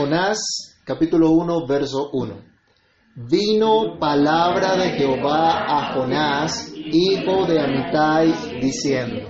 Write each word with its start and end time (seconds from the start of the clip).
Jonás 0.00 0.80
capítulo 0.82 1.30
1 1.32 1.66
verso 1.66 2.08
1. 2.14 2.34
Vino 3.16 3.98
palabra 3.98 4.74
de 4.76 4.92
Jehová 4.92 5.66
a 5.68 5.92
Jonás, 5.92 6.72
hijo 6.74 7.44
de 7.44 7.60
Amitai, 7.60 8.32
diciendo. 8.62 9.28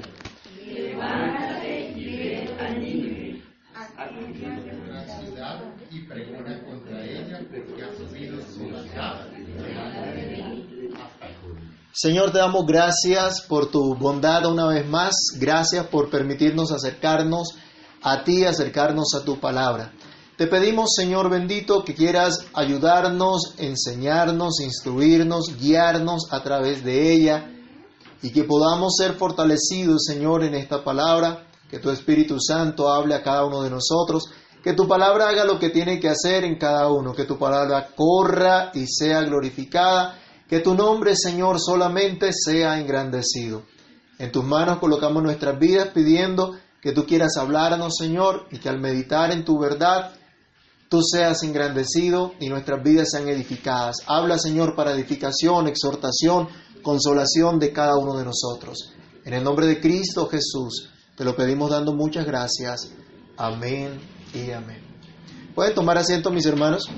Señor, 11.93 12.31
te 12.31 12.39
damos 12.39 12.65
gracias 12.65 13.41
por 13.43 13.73
tu 13.73 13.97
bondad 13.97 14.47
una 14.47 14.69
vez 14.69 14.89
más. 14.89 15.17
Gracias 15.37 15.89
por 15.89 16.11
permitirnos 16.11 16.71
acercarnos 16.71 17.59
a 18.03 18.23
ti, 18.23 18.45
acercarnos 18.45 19.17
a 19.21 19.25
tu 19.25 19.41
palabra. 19.41 19.93
Te 20.41 20.47
pedimos, 20.47 20.95
Señor 20.97 21.29
bendito, 21.29 21.85
que 21.85 21.95
quieras 21.95 22.47
ayudarnos, 22.55 23.57
enseñarnos, 23.59 24.61
instruirnos, 24.63 25.59
guiarnos 25.61 26.33
a 26.33 26.43
través 26.43 26.83
de 26.83 27.13
ella 27.13 27.51
y 28.23 28.33
que 28.33 28.45
podamos 28.45 28.95
ser 28.97 29.19
fortalecidos, 29.19 30.03
Señor, 30.07 30.43
en 30.43 30.55
esta 30.55 30.83
palabra, 30.83 31.47
que 31.69 31.79
tu 31.79 31.91
Espíritu 31.91 32.41
Santo 32.41 32.89
hable 32.89 33.17
a 33.17 33.23
cada 33.23 33.45
uno 33.45 33.61
de 33.61 33.69
nosotros, 33.69 34.31
que 34.65 34.73
tu 34.73 34.89
palabra 34.89 35.29
haga 35.29 35.45
lo 35.45 35.59
que 35.59 35.69
tiene 35.69 36.01
que 36.01 36.09
hacer 36.09 36.45
en 36.45 36.57
cada 36.57 36.89
uno, 36.89 37.13
que 37.13 37.27
tu 37.27 37.37
palabra 37.39 37.89
corra 37.95 38.71
y 38.73 38.87
sea 38.87 39.21
glorificada 39.21 40.17
que 40.49 40.61
tu 40.61 40.75
nombre, 40.75 41.17
Señor, 41.17 41.61
solamente 41.61 42.31
sea 42.33 42.81
engrandecido. 42.81 43.65
En 44.19 44.33
tus 44.33 44.45
manos 44.45 44.79
colocamos 44.79 45.23
nuestras 45.23 45.59
vidas 45.59 45.89
pidiendo 45.93 46.55
que 46.81 46.93
tú 46.93 47.05
quieras 47.05 47.37
hablarnos, 47.37 47.93
Señor, 47.99 48.47
y 48.51 48.59
que 48.59 48.71
al 48.71 48.81
meditar 48.81 49.33
en 49.33 49.45
tu 49.45 49.59
verdad, 49.59 50.15
tú 50.91 51.03
seas 51.03 51.45
engrandecido 51.45 52.33
y 52.41 52.49
nuestras 52.49 52.83
vidas 52.83 53.11
sean 53.13 53.29
edificadas. 53.29 53.99
Habla, 54.07 54.39
Señor, 54.39 54.75
para 54.75 54.93
edificación, 54.93 55.69
exhortación, 55.69 56.49
consolación 56.83 57.61
de 57.61 57.73
cada 57.73 57.97
uno 57.97 58.19
de 58.19 58.25
nosotros. 58.25 58.93
En 59.25 59.33
el 59.33 59.45
nombre 59.45 59.67
de 59.67 59.81
Cristo 59.81 60.27
Jesús, 60.27 60.91
te 61.17 61.25
lo 61.25 61.37
pedimos 61.37 61.71
dando 61.71 61.95
muchas 61.95 62.27
gracias. 62.27 62.91
Amén 63.37 64.01
y 64.35 64.51
amén. 64.51 64.83
¿Pueden 65.55 65.75
tomar 65.75 65.97
asiento, 65.97 66.31
mis 66.33 66.47
hermanos? 66.47 66.89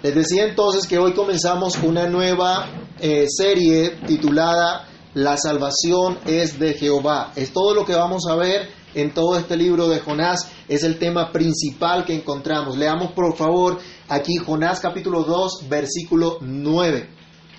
Les 0.00 0.14
decía 0.14 0.44
entonces 0.44 0.86
que 0.86 0.98
hoy 0.98 1.14
comenzamos 1.14 1.76
una 1.82 2.06
nueva 2.06 2.70
eh, 3.00 3.26
serie 3.28 3.98
titulada 4.06 4.88
La 5.14 5.36
salvación 5.36 6.18
es 6.26 6.60
de 6.60 6.74
Jehová. 6.74 7.32
Es 7.34 7.52
todo 7.52 7.74
lo 7.74 7.84
que 7.84 7.96
vamos 7.96 8.22
a 8.30 8.36
ver 8.36 8.68
en 8.94 9.12
todo 9.12 9.36
este 9.36 9.56
libro 9.56 9.88
de 9.88 9.98
Jonás. 9.98 10.47
Es 10.68 10.82
el 10.82 10.98
tema 10.98 11.32
principal 11.32 12.04
que 12.04 12.14
encontramos. 12.14 12.76
Leamos 12.76 13.12
por 13.12 13.34
favor 13.36 13.78
aquí 14.08 14.36
Jonás 14.36 14.80
capítulo 14.80 15.24
2 15.24 15.66
versículo 15.68 16.36
9. 16.42 17.08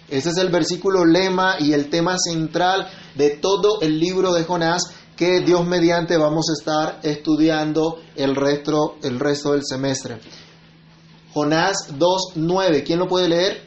Este 0.09 0.29
es 0.29 0.38
el 0.38 0.49
versículo 0.49 1.05
lema 1.05 1.55
y 1.59 1.73
el 1.73 1.89
tema 1.89 2.17
central 2.19 2.87
de 3.15 3.31
todo 3.31 3.81
el 3.81 3.99
libro 3.99 4.33
de 4.33 4.43
Jonás 4.43 4.83
que 5.15 5.41
Dios 5.41 5.65
mediante 5.65 6.17
vamos 6.17 6.45
a 6.49 6.53
estar 6.53 6.99
estudiando 7.03 7.99
el 8.15 8.35
resto, 8.35 8.97
el 9.02 9.19
resto 9.19 9.53
del 9.53 9.61
semestre. 9.65 10.19
Jonás 11.33 11.93
2.9. 11.97 12.83
¿Quién 12.85 12.99
lo 12.99 13.07
puede 13.07 13.27
leer? 13.27 13.61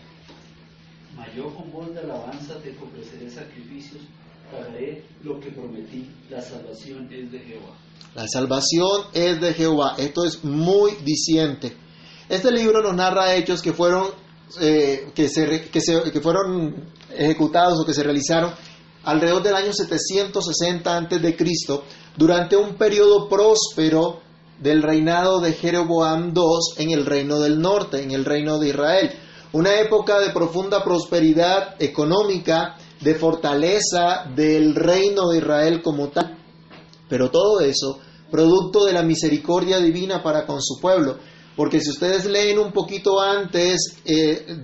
Mayor 1.16 1.52
con 1.54 1.70
voz 1.72 1.92
de 1.92 2.00
alabanza 2.00 2.54
te 2.62 2.76
ofreceré 2.78 3.28
sacrificios, 3.28 4.02
pagaré 4.50 5.04
lo 5.22 5.38
que 5.40 5.50
prometí, 5.50 6.10
la 6.30 6.40
salvación 6.40 7.08
es 7.12 7.30
de 7.30 7.38
Jehová. 7.40 7.76
La 8.14 8.26
salvación 8.28 9.06
es 9.14 9.40
de 9.40 9.54
Jehová. 9.54 9.94
Esto 9.96 10.24
es 10.24 10.44
muy 10.44 10.92
diciente. 11.02 11.74
Este 12.28 12.50
libro 12.50 12.82
nos 12.82 12.94
narra 12.94 13.34
hechos 13.34 13.62
que 13.62 13.72
fueron, 13.72 14.08
eh, 14.60 15.10
que, 15.14 15.28
se, 15.28 15.70
que, 15.70 15.80
se, 15.80 16.10
que 16.10 16.20
fueron 16.20 16.92
ejecutados 17.10 17.80
o 17.80 17.86
que 17.86 17.94
se 17.94 18.02
realizaron 18.02 18.52
alrededor 19.04 19.42
del 19.42 19.54
año 19.54 19.72
760 19.72 20.96
a.C., 20.96 21.36
durante 22.16 22.56
un 22.56 22.76
periodo 22.76 23.28
próspero 23.28 24.20
del 24.60 24.82
reinado 24.82 25.40
de 25.40 25.54
Jeroboam 25.54 26.34
II 26.36 26.84
en 26.84 26.90
el 26.90 27.06
reino 27.06 27.40
del 27.40 27.60
norte, 27.60 28.02
en 28.02 28.10
el 28.10 28.26
reino 28.26 28.58
de 28.58 28.68
Israel. 28.68 29.10
Una 29.52 29.80
época 29.80 30.20
de 30.20 30.30
profunda 30.30 30.84
prosperidad 30.84 31.82
económica, 31.82 32.76
de 33.00 33.14
fortaleza 33.14 34.24
del 34.34 34.74
reino 34.74 35.30
de 35.30 35.38
Israel 35.38 35.82
como 35.82 36.08
tal. 36.08 36.41
Pero 37.12 37.30
todo 37.30 37.60
eso 37.60 37.98
producto 38.30 38.86
de 38.86 38.94
la 38.94 39.02
misericordia 39.02 39.78
divina 39.80 40.22
para 40.22 40.46
con 40.46 40.62
su 40.62 40.80
pueblo. 40.80 41.18
Porque 41.54 41.78
si 41.78 41.90
ustedes 41.90 42.24
leen 42.24 42.58
un 42.58 42.72
poquito 42.72 43.20
antes 43.20 43.98
eh, 44.06 44.56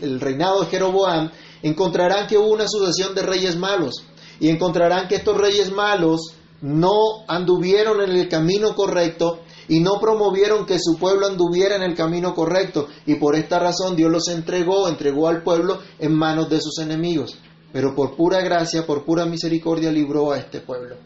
del 0.00 0.18
reinado 0.18 0.62
de 0.62 0.66
Jeroboam, 0.66 1.30
encontrarán 1.62 2.26
que 2.26 2.36
hubo 2.36 2.48
una 2.48 2.66
sucesión 2.66 3.14
de 3.14 3.22
reyes 3.22 3.54
malos. 3.54 4.04
Y 4.40 4.48
encontrarán 4.48 5.06
que 5.06 5.14
estos 5.14 5.36
reyes 5.36 5.70
malos 5.70 6.34
no 6.62 7.22
anduvieron 7.28 8.00
en 8.00 8.10
el 8.10 8.28
camino 8.28 8.74
correcto 8.74 9.42
y 9.68 9.78
no 9.78 10.00
promovieron 10.00 10.66
que 10.66 10.80
su 10.80 10.98
pueblo 10.98 11.28
anduviera 11.28 11.76
en 11.76 11.84
el 11.84 11.94
camino 11.94 12.34
correcto. 12.34 12.88
Y 13.06 13.14
por 13.14 13.36
esta 13.36 13.60
razón 13.60 13.94
Dios 13.94 14.10
los 14.10 14.26
entregó, 14.26 14.88
entregó 14.88 15.28
al 15.28 15.44
pueblo 15.44 15.78
en 16.00 16.12
manos 16.12 16.50
de 16.50 16.60
sus 16.60 16.76
enemigos. 16.80 17.38
Pero 17.72 17.94
por 17.94 18.16
pura 18.16 18.40
gracia, 18.40 18.84
por 18.84 19.04
pura 19.04 19.26
misericordia 19.26 19.92
libró 19.92 20.32
a 20.32 20.38
este 20.38 20.58
pueblo. 20.58 20.96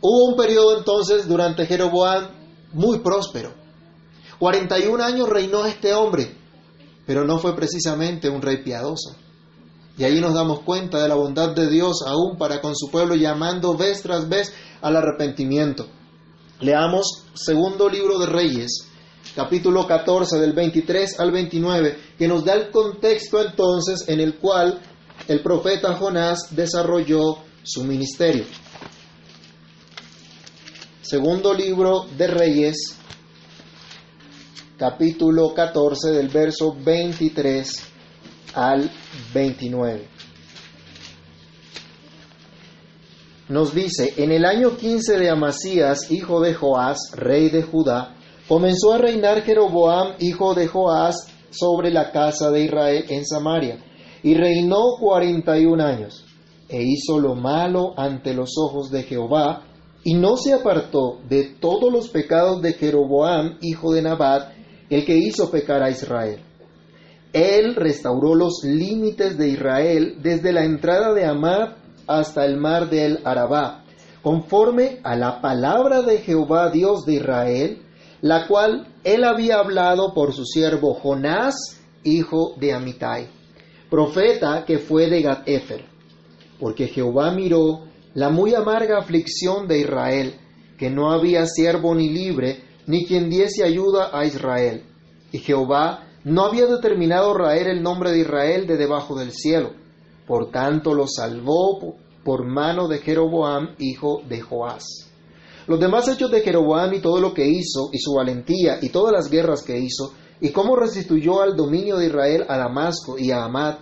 Hubo 0.00 0.30
un 0.30 0.36
periodo 0.36 0.78
entonces 0.78 1.26
durante 1.26 1.66
Jeroboam 1.66 2.28
muy 2.72 3.00
próspero. 3.00 3.54
41 4.38 5.02
años 5.02 5.28
reinó 5.28 5.64
este 5.64 5.94
hombre, 5.94 6.36
pero 7.06 7.24
no 7.24 7.38
fue 7.38 7.56
precisamente 7.56 8.28
un 8.28 8.42
rey 8.42 8.62
piadoso. 8.62 9.16
Y 9.98 10.04
ahí 10.04 10.20
nos 10.20 10.34
damos 10.34 10.60
cuenta 10.60 11.02
de 11.02 11.08
la 11.08 11.14
bondad 11.14 11.54
de 11.54 11.70
Dios 11.70 12.04
aún 12.06 12.36
para 12.36 12.60
con 12.60 12.76
su 12.76 12.90
pueblo, 12.90 13.14
llamando 13.14 13.76
vez 13.76 14.02
tras 14.02 14.28
vez 14.28 14.52
al 14.82 14.96
arrepentimiento. 14.96 15.86
Leamos 16.60 17.24
segundo 17.32 17.88
libro 17.88 18.18
de 18.18 18.26
Reyes, 18.26 18.88
capítulo 19.34 19.86
14 19.86 20.38
del 20.38 20.52
23 20.52 21.18
al 21.18 21.30
29, 21.30 21.98
que 22.18 22.28
nos 22.28 22.44
da 22.44 22.54
el 22.54 22.70
contexto 22.70 23.40
entonces 23.40 24.06
en 24.08 24.20
el 24.20 24.36
cual 24.36 24.80
el 25.28 25.42
profeta 25.42 25.94
Jonás 25.96 26.54
desarrolló 26.54 27.38
su 27.62 27.84
ministerio. 27.84 28.44
Segundo 31.08 31.54
libro 31.54 32.04
de 32.18 32.26
Reyes, 32.26 32.98
capítulo 34.76 35.54
14 35.54 36.10
del 36.10 36.26
verso 36.26 36.74
23 36.84 37.80
al 38.54 38.90
29. 39.32 40.08
Nos 43.50 43.72
dice, 43.72 44.14
en 44.16 44.32
el 44.32 44.44
año 44.44 44.76
15 44.76 45.16
de 45.20 45.30
Amasías, 45.30 46.10
hijo 46.10 46.40
de 46.40 46.54
Joás, 46.54 46.98
rey 47.14 47.50
de 47.50 47.62
Judá, 47.62 48.16
comenzó 48.48 48.94
a 48.94 48.98
reinar 48.98 49.42
Jeroboam, 49.42 50.16
hijo 50.18 50.54
de 50.54 50.66
Joás, 50.66 51.28
sobre 51.50 51.92
la 51.92 52.10
casa 52.10 52.50
de 52.50 52.64
Israel 52.64 53.04
en 53.10 53.24
Samaria, 53.24 53.78
y 54.24 54.34
reinó 54.34 54.96
cuarenta 54.98 55.56
y 55.56 55.66
un 55.66 55.80
años, 55.80 56.24
e 56.68 56.82
hizo 56.82 57.20
lo 57.20 57.36
malo 57.36 57.94
ante 57.96 58.34
los 58.34 58.54
ojos 58.58 58.90
de 58.90 59.04
Jehová, 59.04 59.62
y 60.06 60.14
no 60.14 60.36
se 60.36 60.52
apartó 60.52 61.18
de 61.28 61.56
todos 61.58 61.92
los 61.92 62.10
pecados 62.10 62.62
de 62.62 62.74
Jeroboam, 62.74 63.58
hijo 63.60 63.92
de 63.92 64.02
Nabat, 64.02 64.52
el 64.88 65.04
que 65.04 65.16
hizo 65.16 65.50
pecar 65.50 65.82
a 65.82 65.90
Israel. 65.90 66.38
Él 67.32 67.74
restauró 67.74 68.36
los 68.36 68.60
límites 68.62 69.36
de 69.36 69.48
Israel 69.48 70.18
desde 70.22 70.52
la 70.52 70.64
entrada 70.64 71.12
de 71.12 71.24
Amad 71.24 71.70
hasta 72.06 72.44
el 72.44 72.56
mar 72.56 72.88
del 72.88 73.18
Arabá, 73.24 73.82
conforme 74.22 75.00
a 75.02 75.16
la 75.16 75.40
palabra 75.40 76.02
de 76.02 76.18
Jehová 76.18 76.70
Dios 76.70 77.04
de 77.04 77.14
Israel, 77.14 77.82
la 78.20 78.46
cual 78.46 78.86
él 79.02 79.24
había 79.24 79.56
hablado 79.56 80.14
por 80.14 80.32
su 80.34 80.44
siervo 80.44 80.94
Jonás, 80.94 81.56
hijo 82.04 82.54
de 82.60 82.72
Amitai, 82.72 83.26
profeta 83.90 84.64
que 84.64 84.78
fue 84.78 85.10
de 85.10 85.22
Gat-Efer, 85.22 85.84
porque 86.60 86.86
Jehová 86.86 87.32
miró 87.32 87.85
la 88.16 88.30
muy 88.30 88.54
amarga 88.54 88.96
aflicción 88.96 89.68
de 89.68 89.80
Israel, 89.80 90.40
que 90.78 90.88
no 90.88 91.12
había 91.12 91.44
siervo 91.46 91.94
ni 91.94 92.08
libre, 92.08 92.62
ni 92.86 93.04
quien 93.04 93.28
diese 93.28 93.62
ayuda 93.62 94.08
a 94.10 94.24
Israel. 94.24 94.84
Y 95.32 95.38
Jehová 95.38 96.08
no 96.24 96.46
había 96.46 96.64
determinado 96.64 97.34
raer 97.34 97.68
el 97.68 97.82
nombre 97.82 98.12
de 98.12 98.20
Israel 98.20 98.66
de 98.66 98.78
debajo 98.78 99.18
del 99.18 99.32
cielo. 99.32 99.72
Por 100.26 100.50
tanto 100.50 100.94
lo 100.94 101.06
salvó 101.06 101.94
por 102.24 102.46
mano 102.46 102.88
de 102.88 103.00
Jeroboam, 103.00 103.74
hijo 103.78 104.22
de 104.26 104.40
Joás. 104.40 105.10
Los 105.66 105.78
demás 105.78 106.08
hechos 106.08 106.30
de 106.30 106.40
Jeroboam 106.40 106.94
y 106.94 107.00
todo 107.00 107.20
lo 107.20 107.34
que 107.34 107.46
hizo, 107.46 107.90
y 107.92 107.98
su 107.98 108.14
valentía, 108.14 108.78
y 108.80 108.88
todas 108.88 109.12
las 109.12 109.30
guerras 109.30 109.62
que 109.62 109.78
hizo, 109.78 110.14
y 110.40 110.52
cómo 110.52 110.74
restituyó 110.74 111.42
al 111.42 111.54
dominio 111.54 111.98
de 111.98 112.06
Israel 112.06 112.46
a 112.48 112.56
Damasco 112.56 113.18
y 113.18 113.30
a 113.30 113.44
Amad, 113.44 113.74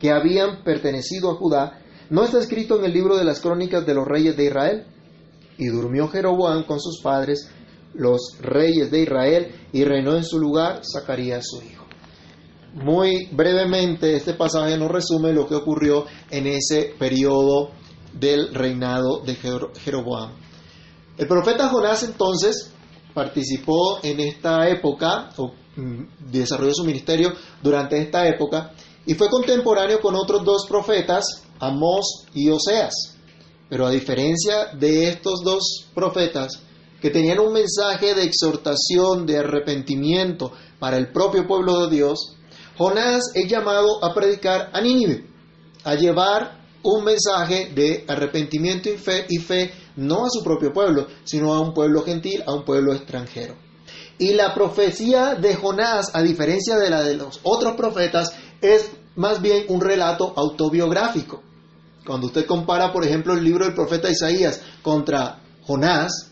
que 0.00 0.10
habían 0.10 0.64
pertenecido 0.64 1.30
a 1.30 1.36
Judá, 1.36 1.82
no 2.10 2.24
está 2.24 2.38
escrito 2.38 2.78
en 2.78 2.84
el 2.84 2.92
libro 2.92 3.16
de 3.16 3.24
las 3.24 3.40
crónicas 3.40 3.86
de 3.86 3.94
los 3.94 4.06
reyes 4.06 4.36
de 4.36 4.46
Israel. 4.46 4.86
Y 5.58 5.66
durmió 5.68 6.08
Jeroboam 6.08 6.64
con 6.64 6.80
sus 6.80 7.00
padres, 7.02 7.50
los 7.94 8.36
reyes 8.40 8.90
de 8.90 9.02
Israel 9.02 9.54
y 9.72 9.84
reinó 9.84 10.16
en 10.16 10.24
su 10.24 10.38
lugar 10.38 10.82
Zacarías 10.84 11.46
su 11.46 11.62
hijo. 11.62 11.84
Muy 12.74 13.28
brevemente 13.32 14.14
este 14.14 14.34
pasaje 14.34 14.76
nos 14.76 14.90
resume 14.90 15.32
lo 15.32 15.46
que 15.46 15.54
ocurrió 15.54 16.04
en 16.30 16.46
ese 16.46 16.94
periodo 16.98 17.70
del 18.12 18.54
reinado 18.54 19.20
de 19.24 19.34
Jeroboam. 19.34 20.32
El 21.16 21.26
profeta 21.26 21.68
Jonás 21.68 22.02
entonces 22.02 22.70
participó 23.14 24.00
en 24.02 24.20
esta 24.20 24.68
época, 24.68 25.30
o 25.38 25.52
mm, 25.76 26.30
desarrolló 26.30 26.74
su 26.74 26.84
ministerio 26.84 27.32
durante 27.62 27.98
esta 27.98 28.28
época, 28.28 28.72
y 29.06 29.14
fue 29.14 29.30
contemporáneo 29.30 30.00
con 30.00 30.14
otros 30.14 30.44
dos 30.44 30.66
profetas, 30.68 31.45
Amós 31.60 32.26
y 32.34 32.48
Oseas. 32.50 32.94
Pero 33.68 33.86
a 33.86 33.90
diferencia 33.90 34.66
de 34.78 35.08
estos 35.08 35.42
dos 35.42 35.88
profetas, 35.94 36.60
que 37.00 37.10
tenían 37.10 37.40
un 37.40 37.52
mensaje 37.52 38.14
de 38.14 38.24
exhortación, 38.24 39.26
de 39.26 39.38
arrepentimiento 39.38 40.52
para 40.78 40.96
el 40.96 41.12
propio 41.12 41.46
pueblo 41.46 41.86
de 41.86 41.96
Dios, 41.96 42.36
Jonás 42.78 43.32
es 43.34 43.48
llamado 43.48 44.04
a 44.04 44.14
predicar 44.14 44.70
a 44.72 44.80
Nínive, 44.80 45.26
a 45.84 45.94
llevar 45.94 46.66
un 46.82 47.04
mensaje 47.04 47.72
de 47.74 48.04
arrepentimiento 48.06 48.88
y 48.88 48.96
fe, 48.96 49.26
y 49.28 49.38
fe 49.38 49.72
no 49.96 50.26
a 50.26 50.30
su 50.30 50.44
propio 50.44 50.72
pueblo, 50.72 51.06
sino 51.24 51.52
a 51.52 51.60
un 51.60 51.72
pueblo 51.74 52.02
gentil, 52.02 52.42
a 52.46 52.54
un 52.54 52.64
pueblo 52.64 52.92
extranjero. 52.92 53.56
Y 54.18 54.34
la 54.34 54.54
profecía 54.54 55.34
de 55.34 55.54
Jonás, 55.54 56.14
a 56.14 56.22
diferencia 56.22 56.76
de 56.76 56.90
la 56.90 57.02
de 57.02 57.16
los 57.16 57.40
otros 57.42 57.74
profetas, 57.76 58.32
es 58.60 58.90
más 59.16 59.42
bien 59.42 59.64
un 59.68 59.80
relato 59.80 60.32
autobiográfico. 60.36 61.42
Cuando 62.06 62.28
usted 62.28 62.46
compara, 62.46 62.92
por 62.92 63.04
ejemplo, 63.04 63.34
el 63.34 63.42
libro 63.42 63.64
del 63.64 63.74
profeta 63.74 64.08
Isaías 64.08 64.60
contra 64.82 65.40
Jonás, 65.66 66.30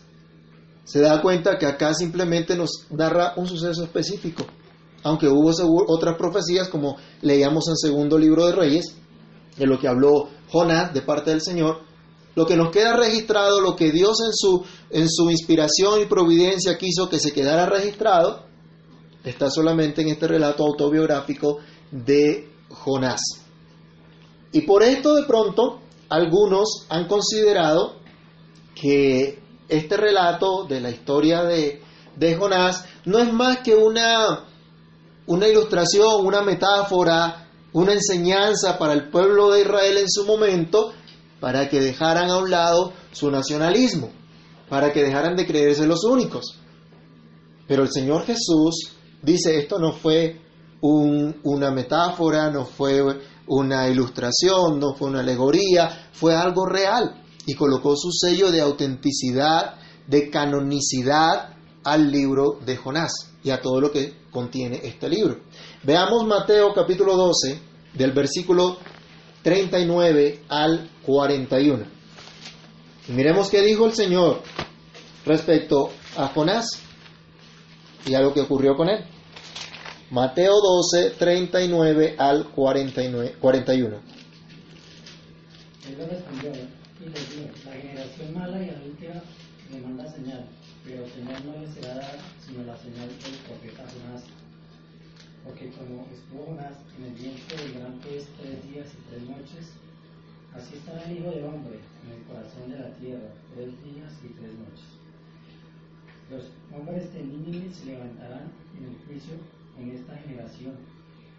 se 0.85 1.01
da 1.01 1.21
cuenta 1.21 1.57
que 1.57 1.65
acá 1.65 1.93
simplemente 1.93 2.55
nos 2.55 2.87
narra 2.89 3.33
un 3.35 3.47
suceso 3.47 3.83
específico, 3.83 4.45
aunque 5.03 5.27
hubo 5.27 5.51
otras 5.87 6.15
profecías, 6.15 6.69
como 6.69 6.95
leíamos 7.21 7.67
en 7.67 7.75
segundo 7.75 8.17
libro 8.17 8.45
de 8.47 8.53
Reyes, 8.53 8.95
de 9.57 9.65
lo 9.65 9.77
que 9.79 9.87
habló 9.87 10.29
Jonás 10.49 10.93
de 10.93 11.01
parte 11.01 11.31
del 11.31 11.41
Señor, 11.41 11.81
lo 12.35 12.45
que 12.45 12.55
nos 12.55 12.71
queda 12.71 12.95
registrado, 12.95 13.61
lo 13.61 13.75
que 13.75 13.91
Dios 13.91 14.17
en 14.25 14.33
su, 14.33 14.63
en 14.89 15.09
su 15.09 15.29
inspiración 15.29 16.01
y 16.01 16.05
providencia 16.05 16.77
quiso 16.77 17.09
que 17.09 17.19
se 17.19 17.33
quedara 17.33 17.65
registrado, 17.65 18.45
está 19.23 19.49
solamente 19.49 20.01
en 20.01 20.09
este 20.09 20.27
relato 20.27 20.65
autobiográfico 20.65 21.59
de 21.91 22.49
Jonás. 22.69 23.44
Y 24.55 24.61
por 24.61 24.83
esto 24.83 25.15
de 25.15 25.23
pronto 25.23 25.81
algunos 26.07 26.85
han 26.87 27.09
considerado 27.09 27.97
que 28.73 29.43
este 29.67 29.97
relato 29.97 30.63
de 30.63 30.79
la 30.79 30.91
historia 30.91 31.43
de, 31.43 31.81
de 32.15 32.35
Jonás 32.37 32.85
no 33.03 33.19
es 33.19 33.33
más 33.33 33.57
que 33.57 33.75
una, 33.75 34.45
una 35.25 35.49
ilustración, 35.49 36.25
una 36.25 36.41
metáfora, 36.41 37.49
una 37.73 37.91
enseñanza 37.91 38.77
para 38.77 38.93
el 38.93 39.09
pueblo 39.09 39.51
de 39.51 39.63
Israel 39.63 39.97
en 39.97 40.09
su 40.09 40.25
momento 40.25 40.93
para 41.41 41.67
que 41.67 41.81
dejaran 41.81 42.29
a 42.29 42.37
un 42.37 42.49
lado 42.49 42.93
su 43.11 43.29
nacionalismo, 43.29 44.09
para 44.69 44.93
que 44.93 45.03
dejaran 45.03 45.35
de 45.35 45.45
creerse 45.45 45.85
los 45.85 46.05
únicos. 46.05 46.61
Pero 47.67 47.83
el 47.83 47.91
Señor 47.91 48.23
Jesús 48.23 48.95
dice, 49.21 49.59
esto 49.59 49.79
no 49.79 49.91
fue 49.91 50.39
una 50.79 51.71
metáfora, 51.71 52.49
no 52.51 52.63
fue 52.63 53.01
una 53.47 53.87
ilustración, 53.87 54.79
no 54.79 54.95
fue 54.95 55.09
una 55.09 55.19
alegoría, 55.19 56.09
fue 56.13 56.35
algo 56.35 56.65
real 56.65 57.23
y 57.45 57.53
colocó 57.53 57.95
su 57.95 58.11
sello 58.11 58.51
de 58.51 58.61
autenticidad, 58.61 59.75
de 60.07 60.29
canonicidad 60.29 61.55
al 61.83 62.11
libro 62.11 62.59
de 62.65 62.75
Jonás 62.75 63.31
y 63.43 63.51
a 63.51 63.61
todo 63.61 63.79
lo 63.79 63.91
que 63.91 64.13
contiene 64.31 64.81
este 64.83 65.07
libro. 65.07 65.41
Veamos 65.83 66.25
Mateo 66.25 66.73
capítulo 66.73 67.15
12, 67.15 67.59
del 67.93 68.11
versículo 68.11 68.77
39 69.43 70.43
al 70.49 70.89
41. 71.05 71.85
Y 73.07 73.11
miremos 73.11 73.49
qué 73.49 73.61
dijo 73.61 73.85
el 73.85 73.93
Señor 73.93 74.41
respecto 75.25 75.91
a 76.17 76.27
Jonás 76.29 76.65
y 78.07 78.15
a 78.15 78.21
lo 78.21 78.33
que 78.33 78.41
ocurrió 78.41 78.75
con 78.75 78.89
él. 78.89 79.05
Mateo 80.11 80.53
12, 80.61 81.15
39 81.17 82.15
al 82.17 82.49
49, 82.51 83.35
41. 83.39 83.95
Él 85.87 85.97
le 85.97 86.05
respondió 86.05 86.51
y 86.51 87.09
les 87.09 87.29
dijo, 87.29 87.49
la 87.65 87.71
generación 87.73 88.33
mala 88.33 88.63
y 88.63 88.69
adúltera 88.69 89.23
demanda 89.71 90.11
señal, 90.11 90.45
pero 90.83 91.07
señal 91.09 91.45
no 91.45 91.59
le 91.59 91.71
será 91.71 91.95
dada 91.95 92.17
sino 92.45 92.63
la 92.63 92.77
señal 92.77 93.07
del 93.07 93.35
profeta 93.47 93.83
Jonás 93.83 94.23
porque 95.45 95.69
como 95.69 96.07
estuvo 96.11 96.45
Jonás 96.45 96.73
en 96.97 97.05
el 97.05 97.13
vientre 97.13 97.57
del 97.57 97.73
gran 97.73 97.99
pez 97.99 98.27
tres 98.41 98.63
días 98.65 98.87
y 98.93 99.09
tres 99.09 99.23
noches, 99.29 99.73
así 100.53 100.75
estará 100.75 101.03
el 101.03 101.17
Hijo 101.17 101.29
del 101.29 101.45
Hombre 101.45 101.79
en 102.03 102.11
el 102.17 102.23
corazón 102.25 102.71
de 102.71 102.79
la 102.79 102.89
tierra 102.97 103.29
tres 103.53 103.69
días 103.85 104.11
y 104.25 104.27
tres 104.33 104.53
noches. 104.57 104.89
Los 106.31 106.49
hombres 106.73 107.13
de 107.13 107.21
Nínive 107.21 107.71
se 107.71 107.85
levantarán 107.85 108.49
en 108.77 108.85
el 108.85 108.97
juicio 109.05 109.37
en 109.79 109.91
esta 109.91 110.15
generación 110.17 110.75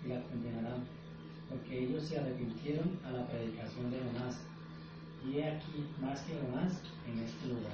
y 0.05 0.09
la 0.09 0.23
condenarán, 0.23 0.85
porque 1.49 1.85
ellos 1.85 2.05
se 2.07 2.19
arrepintieron 2.19 2.99
a 3.05 3.11
la 3.11 3.27
predicación 3.27 3.91
de 3.91 3.99
Jonás. 3.99 4.37
Y 5.27 5.39
he 5.39 5.51
aquí 5.51 5.85
más 6.01 6.21
que 6.23 6.39
Jonás 6.39 6.81
en 7.07 7.19
este 7.21 7.49
lugar. 7.49 7.73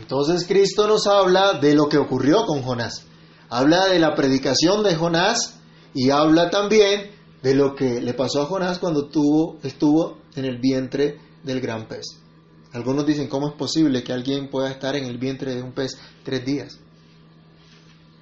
Entonces 0.00 0.46
Cristo 0.46 0.86
nos 0.88 1.06
habla 1.06 1.58
de 1.58 1.74
lo 1.74 1.88
que 1.88 1.98
ocurrió 1.98 2.44
con 2.44 2.62
Jonás. 2.62 3.06
Habla 3.50 3.86
de 3.86 3.98
la 3.98 4.14
predicación 4.14 4.82
de 4.82 4.94
Jonás 4.94 5.60
y 5.94 6.10
habla 6.10 6.50
también 6.50 7.10
de 7.42 7.54
lo 7.54 7.74
que 7.74 8.00
le 8.00 8.14
pasó 8.14 8.42
a 8.42 8.46
Jonás 8.46 8.78
cuando 8.78 9.08
tuvo, 9.08 9.58
estuvo 9.62 10.18
en 10.34 10.44
el 10.44 10.58
vientre 10.58 11.18
del 11.44 11.60
gran 11.60 11.86
pez. 11.86 12.20
Algunos 12.72 13.06
dicen, 13.06 13.28
¿cómo 13.28 13.48
es 13.48 13.54
posible 13.54 14.02
que 14.02 14.12
alguien 14.12 14.50
pueda 14.50 14.70
estar 14.70 14.94
en 14.96 15.06
el 15.06 15.18
vientre 15.18 15.54
de 15.54 15.62
un 15.62 15.72
pez 15.72 15.98
tres 16.22 16.44
días? 16.44 16.78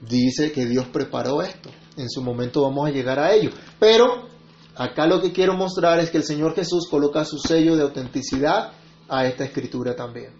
Dice 0.00 0.52
que 0.52 0.66
Dios 0.66 0.86
preparó 0.88 1.42
esto. 1.42 1.70
En 1.96 2.08
su 2.10 2.22
momento 2.22 2.62
vamos 2.62 2.88
a 2.88 2.92
llegar 2.92 3.18
a 3.18 3.34
ello. 3.34 3.50
Pero 3.78 4.28
acá 4.74 5.06
lo 5.06 5.20
que 5.20 5.32
quiero 5.32 5.54
mostrar 5.54 5.98
es 6.00 6.10
que 6.10 6.18
el 6.18 6.24
Señor 6.24 6.54
Jesús 6.54 6.88
coloca 6.90 7.24
su 7.24 7.38
sello 7.38 7.76
de 7.76 7.82
autenticidad 7.82 8.72
a 9.08 9.26
esta 9.26 9.44
escritura 9.44 9.94
también. 9.96 10.32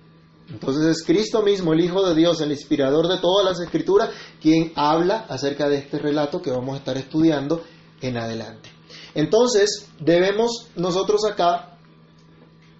Entonces 0.48 0.84
es 0.84 1.04
Cristo 1.04 1.42
mismo, 1.42 1.72
el 1.72 1.80
Hijo 1.80 2.06
de 2.06 2.14
Dios, 2.14 2.40
el 2.40 2.52
inspirador 2.52 3.08
de 3.08 3.18
todas 3.18 3.44
las 3.44 3.60
escrituras, 3.60 4.10
quien 4.40 4.72
habla 4.76 5.26
acerca 5.28 5.68
de 5.68 5.78
este 5.78 5.98
relato 5.98 6.40
que 6.40 6.50
vamos 6.50 6.74
a 6.74 6.78
estar 6.78 6.96
estudiando 6.96 7.62
en 8.00 8.16
adelante. 8.16 8.70
Entonces 9.14 9.88
debemos 9.98 10.68
nosotros 10.76 11.22
acá 11.24 11.78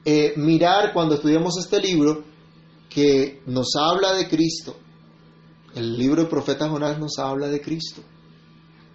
eh, 0.05 0.35
mirar 0.37 0.93
cuando 0.93 1.17
estudiamos 1.17 1.59
este 1.59 1.81
libro 1.81 2.25
que 2.89 3.43
nos 3.47 3.69
habla 3.77 4.13
de 4.13 4.29
Cristo. 4.29 4.77
El 5.77 5.99
libro 5.99 6.23
del 6.23 6.31
profeta 6.31 6.71
Jonás 6.71 6.99
nos 6.99 7.19
habla 7.19 7.49
de 7.49 7.61
Cristo. 7.61 8.01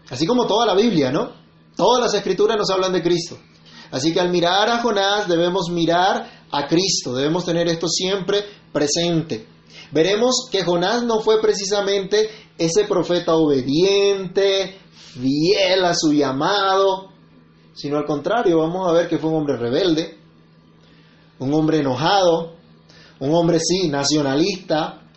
Así 0.10 0.26
como 0.26 0.48
toda 0.48 0.66
la 0.66 0.74
Biblia, 0.74 1.12
¿no? 1.12 1.32
Todas 1.76 2.02
las 2.02 2.14
escrituras 2.16 2.58
nos 2.58 2.72
hablan 2.72 2.92
de 2.92 3.04
Cristo. 3.04 3.38
Así 3.92 4.12
que 4.12 4.20
al 4.20 4.32
mirar 4.32 4.68
a 4.68 4.82
Jonás 4.82 5.28
debemos 5.28 5.70
mirar 5.70 6.48
a 6.50 6.68
Cristo, 6.68 7.14
debemos 7.14 7.46
tener 7.46 7.68
esto 7.68 7.88
siempre 7.88 8.44
presente. 8.74 9.48
Veremos 9.92 10.48
que 10.52 10.64
Jonás 10.64 11.04
no 11.04 11.20
fue 11.20 11.40
precisamente 11.40 12.30
ese 12.58 12.86
profeta 12.86 13.36
obediente, 13.36 14.80
fiel 15.14 15.86
a 15.86 15.94
su 15.94 16.14
llamado, 16.14 17.12
sino 17.74 17.98
al 17.98 18.06
contrario, 18.06 18.58
vamos 18.58 18.90
a 18.90 18.94
ver 18.94 19.08
que 19.08 19.20
fue 19.20 19.30
un 19.30 19.38
hombre 19.38 19.56
rebelde, 19.56 20.18
un 21.38 21.54
hombre 21.54 21.80
enojado, 21.80 22.56
un 23.20 23.36
hombre 23.36 23.60
sí, 23.60 23.88
nacionalista, 23.88 25.11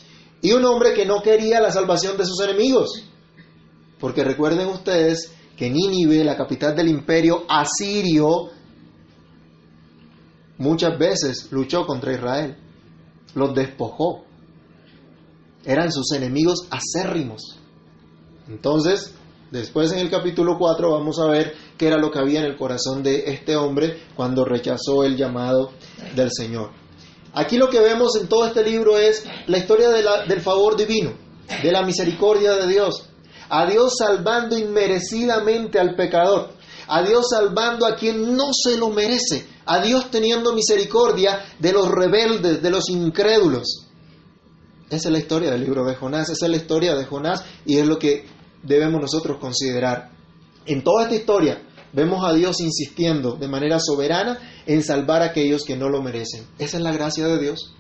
y 0.45 0.53
un 0.53 0.65
hombre 0.67 0.93
que 0.93 1.07
no 1.07 1.23
quería 1.23 1.59
la 1.59 1.73
salvación 1.73 2.19
de 2.19 2.27
sus 2.27 2.39
enemigos. 2.41 3.03
Porque 3.99 4.23
recuerden 4.23 4.69
ustedes 4.69 5.33
que 5.57 5.71
Nínive, 5.71 6.23
la 6.23 6.37
capital 6.37 6.77
del 6.77 6.89
imperio 6.89 7.45
asirio, 7.49 8.51
muchas 10.59 10.99
veces 10.99 11.49
luchó 11.51 11.87
contra 11.87 12.13
Israel 12.13 12.59
los 13.35 13.55
despojó. 13.55 14.25
Eran 15.65 15.91
sus 15.91 16.13
enemigos 16.13 16.69
acérrimos. 16.71 17.59
Entonces, 18.47 19.15
después 19.51 19.93
en 19.93 20.01
el 20.01 20.11
capítulo 20.11 20.59
4 20.59 20.91
vamos 20.91 21.19
a 21.19 21.27
ver 21.27 21.55
qué 21.79 21.87
era 21.87 21.97
lo 21.97 22.11
que 22.11 22.19
había 22.19 22.41
en 22.41 22.47
el 22.47 22.57
corazón 22.59 23.03
de 23.03 23.25
este 23.29 23.57
hombre 23.57 23.99
cuando 24.15 24.45
rechazó 24.45 25.05
el 25.05 25.17
llamado 25.17 25.73
del 26.15 26.31
Señor. 26.31 26.84
Aquí 27.35 27.57
lo 27.57 27.69
que 27.69 27.81
vemos 27.81 28.15
en 28.21 28.29
todo 28.29 28.47
este 28.47 28.63
libro 28.63 28.97
es 28.97 29.25
la 29.49 29.59
historia 29.59 29.89
del 29.91 30.41
favor 30.41 30.77
divino, 30.77 31.13
de 31.63 31.73
la 31.73 31.83
misericordia 31.83 32.53
de 32.53 32.69
Dios, 32.69 33.09
a 33.49 33.67
Dios 33.67 33.95
salvando 33.99 34.57
inmerecidamente 34.57 35.81
al 35.81 35.97
pecador, 35.97 36.51
a 36.87 37.03
Dios 37.03 37.27
salvando 37.29 37.87
a 37.87 37.97
quien 37.97 38.37
no 38.37 38.51
se 38.53 38.77
lo 38.77 38.91
merece, 38.91 39.47
a 39.67 39.81
Dios 39.81 40.13
teniendo 40.13 40.53
misericordia 40.53 41.45
de 41.59 41.73
los 41.73 41.91
rebeldes, 41.91 42.63
de 42.63 42.71
los 42.71 42.89
incrédulos. 42.89 43.89
Esa 44.89 45.09
es 45.09 45.13
la 45.13 45.19
historia 45.19 45.51
del 45.51 45.63
libro 45.63 45.85
de 45.85 45.97
Jonás, 45.97 46.31
esa 46.31 46.47
es 46.47 46.51
la 46.51 46.57
historia 46.57 46.95
de 46.95 47.05
Jonás 47.05 47.45
y 47.67 47.79
es 47.79 47.87
lo 47.87 47.99
que 47.99 48.27
debemos 48.63 49.01
nosotros 49.01 49.39
considerar. 49.41 50.11
En 50.67 50.85
toda 50.85 51.05
esta 51.05 51.17
historia 51.17 51.61
vemos 51.95 52.25
a 52.25 52.33
Dios 52.33 52.61
insistiendo 52.61 53.37
de 53.37 53.49
manera 53.49 53.79
soberana 53.81 54.39
en 54.67 54.83
salvar 54.83 55.23
a 55.23 55.27
aquellos 55.27 55.65
que 55.65 55.77
no 55.77 55.89
lo 55.89 56.03
merecen. 56.03 56.47
Esa 56.59 56.77
es 56.77 56.83
la 56.83 56.93
gracia 56.93 57.27
de 57.27 57.39
Dios. 57.39 57.75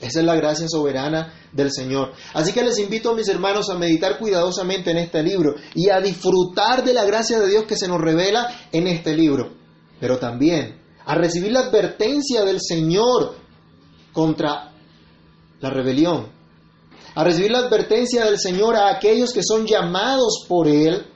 Esa 0.00 0.18
es 0.20 0.26
la 0.26 0.34
gracia 0.34 0.68
soberana 0.68 1.32
del 1.52 1.70
Señor. 1.70 2.12
Así 2.34 2.52
que 2.52 2.64
les 2.64 2.78
invito 2.78 3.10
a 3.10 3.14
mis 3.14 3.28
hermanos 3.28 3.70
a 3.70 3.78
meditar 3.78 4.18
cuidadosamente 4.18 4.90
en 4.90 4.98
este 4.98 5.22
libro 5.22 5.54
y 5.74 5.90
a 5.90 6.00
disfrutar 6.00 6.82
de 6.84 6.92
la 6.92 7.04
gracia 7.04 7.38
de 7.38 7.48
Dios 7.48 7.64
que 7.64 7.76
se 7.76 7.86
nos 7.86 8.00
revela 8.00 8.48
en 8.72 8.88
este 8.88 9.16
libro. 9.16 9.52
Pero 10.00 10.18
también 10.18 10.80
a 11.04 11.14
recibir 11.14 11.52
la 11.52 11.60
advertencia 11.60 12.44
del 12.44 12.60
Señor 12.60 13.36
contra 14.12 14.72
la 15.60 15.70
rebelión. 15.70 16.26
A 17.14 17.24
recibir 17.24 17.50
la 17.50 17.58
advertencia 17.58 18.24
del 18.24 18.38
Señor 18.38 18.76
a 18.76 18.90
aquellos 18.90 19.32
que 19.32 19.42
son 19.42 19.66
llamados 19.66 20.44
por 20.48 20.66
Él, 20.66 21.06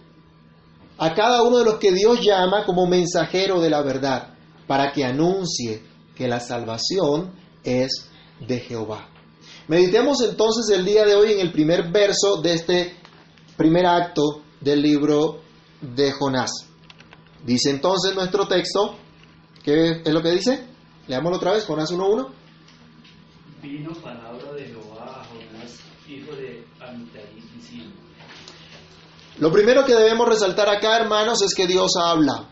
a 0.98 1.14
cada 1.14 1.42
uno 1.42 1.58
de 1.58 1.64
los 1.64 1.74
que 1.76 1.92
Dios 1.92 2.20
llama 2.20 2.64
como 2.64 2.86
mensajero 2.86 3.60
de 3.60 3.70
la 3.70 3.82
verdad, 3.82 4.34
para 4.66 4.92
que 4.92 5.04
anuncie 5.04 5.82
que 6.14 6.28
la 6.28 6.40
salvación 6.40 7.34
es 7.62 8.10
de 8.40 8.60
Jehová. 8.60 9.08
Meditemos 9.68 10.22
entonces 10.22 10.76
el 10.76 10.84
día 10.84 11.04
de 11.04 11.14
hoy 11.14 11.32
en 11.32 11.40
el 11.40 11.52
primer 11.52 11.90
verso 11.90 12.40
de 12.40 12.54
este 12.54 12.96
primer 13.56 13.86
acto 13.86 14.42
del 14.60 14.80
libro 14.80 15.40
de 15.80 16.12
Jonás. 16.12 16.50
Dice 17.44 17.70
entonces 17.70 18.14
nuestro 18.14 18.46
texto, 18.48 18.96
¿qué 19.62 20.02
es 20.04 20.12
lo 20.12 20.22
que 20.22 20.30
dice? 20.30 20.66
Leámoslo 21.08 21.36
otra 21.36 21.52
vez, 21.52 21.64
Jonás 21.64 21.92
1.1. 21.92 22.28
Vino 23.62 23.92
palabra 23.94 24.52
de 24.52 24.66
Jehová 24.66 25.20
a 25.20 25.24
Jonás, 25.24 25.80
hijo 26.08 26.34
de 26.34 26.64
Amitai, 26.80 27.34
diciendo. 27.54 28.05
Lo 29.38 29.52
primero 29.52 29.84
que 29.84 29.94
debemos 29.94 30.26
resaltar 30.26 30.68
acá, 30.68 30.96
hermanos, 30.96 31.42
es 31.42 31.54
que 31.54 31.66
Dios 31.66 31.92
habla. 32.00 32.48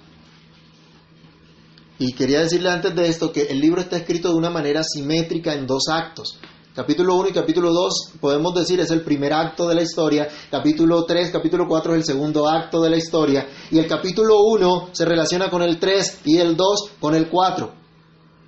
Y 1.98 2.12
quería 2.12 2.40
decirle 2.40 2.70
antes 2.70 2.94
de 2.94 3.08
esto 3.08 3.32
que 3.32 3.44
el 3.44 3.58
libro 3.58 3.80
está 3.80 3.96
escrito 3.96 4.28
de 4.28 4.34
una 4.34 4.50
manera 4.50 4.82
simétrica 4.84 5.54
en 5.54 5.66
dos 5.66 5.84
actos. 5.88 6.38
Capítulo 6.74 7.14
1 7.14 7.28
y 7.28 7.32
capítulo 7.32 7.72
2, 7.72 8.14
podemos 8.20 8.52
decir, 8.52 8.80
es 8.80 8.90
el 8.90 9.02
primer 9.02 9.32
acto 9.32 9.66
de 9.66 9.76
la 9.76 9.82
historia. 9.82 10.28
Capítulo 10.50 11.04
3, 11.04 11.30
capítulo 11.30 11.66
4 11.66 11.92
es 11.94 11.98
el 12.00 12.04
segundo 12.04 12.48
acto 12.48 12.82
de 12.82 12.90
la 12.90 12.96
historia. 12.98 13.46
Y 13.70 13.78
el 13.78 13.86
capítulo 13.86 14.42
1 14.42 14.90
se 14.92 15.04
relaciona 15.06 15.48
con 15.48 15.62
el 15.62 15.78
3 15.78 16.20
y 16.24 16.38
el 16.38 16.54
2 16.54 16.90
con 17.00 17.14
el 17.14 17.30
4. 17.30 17.72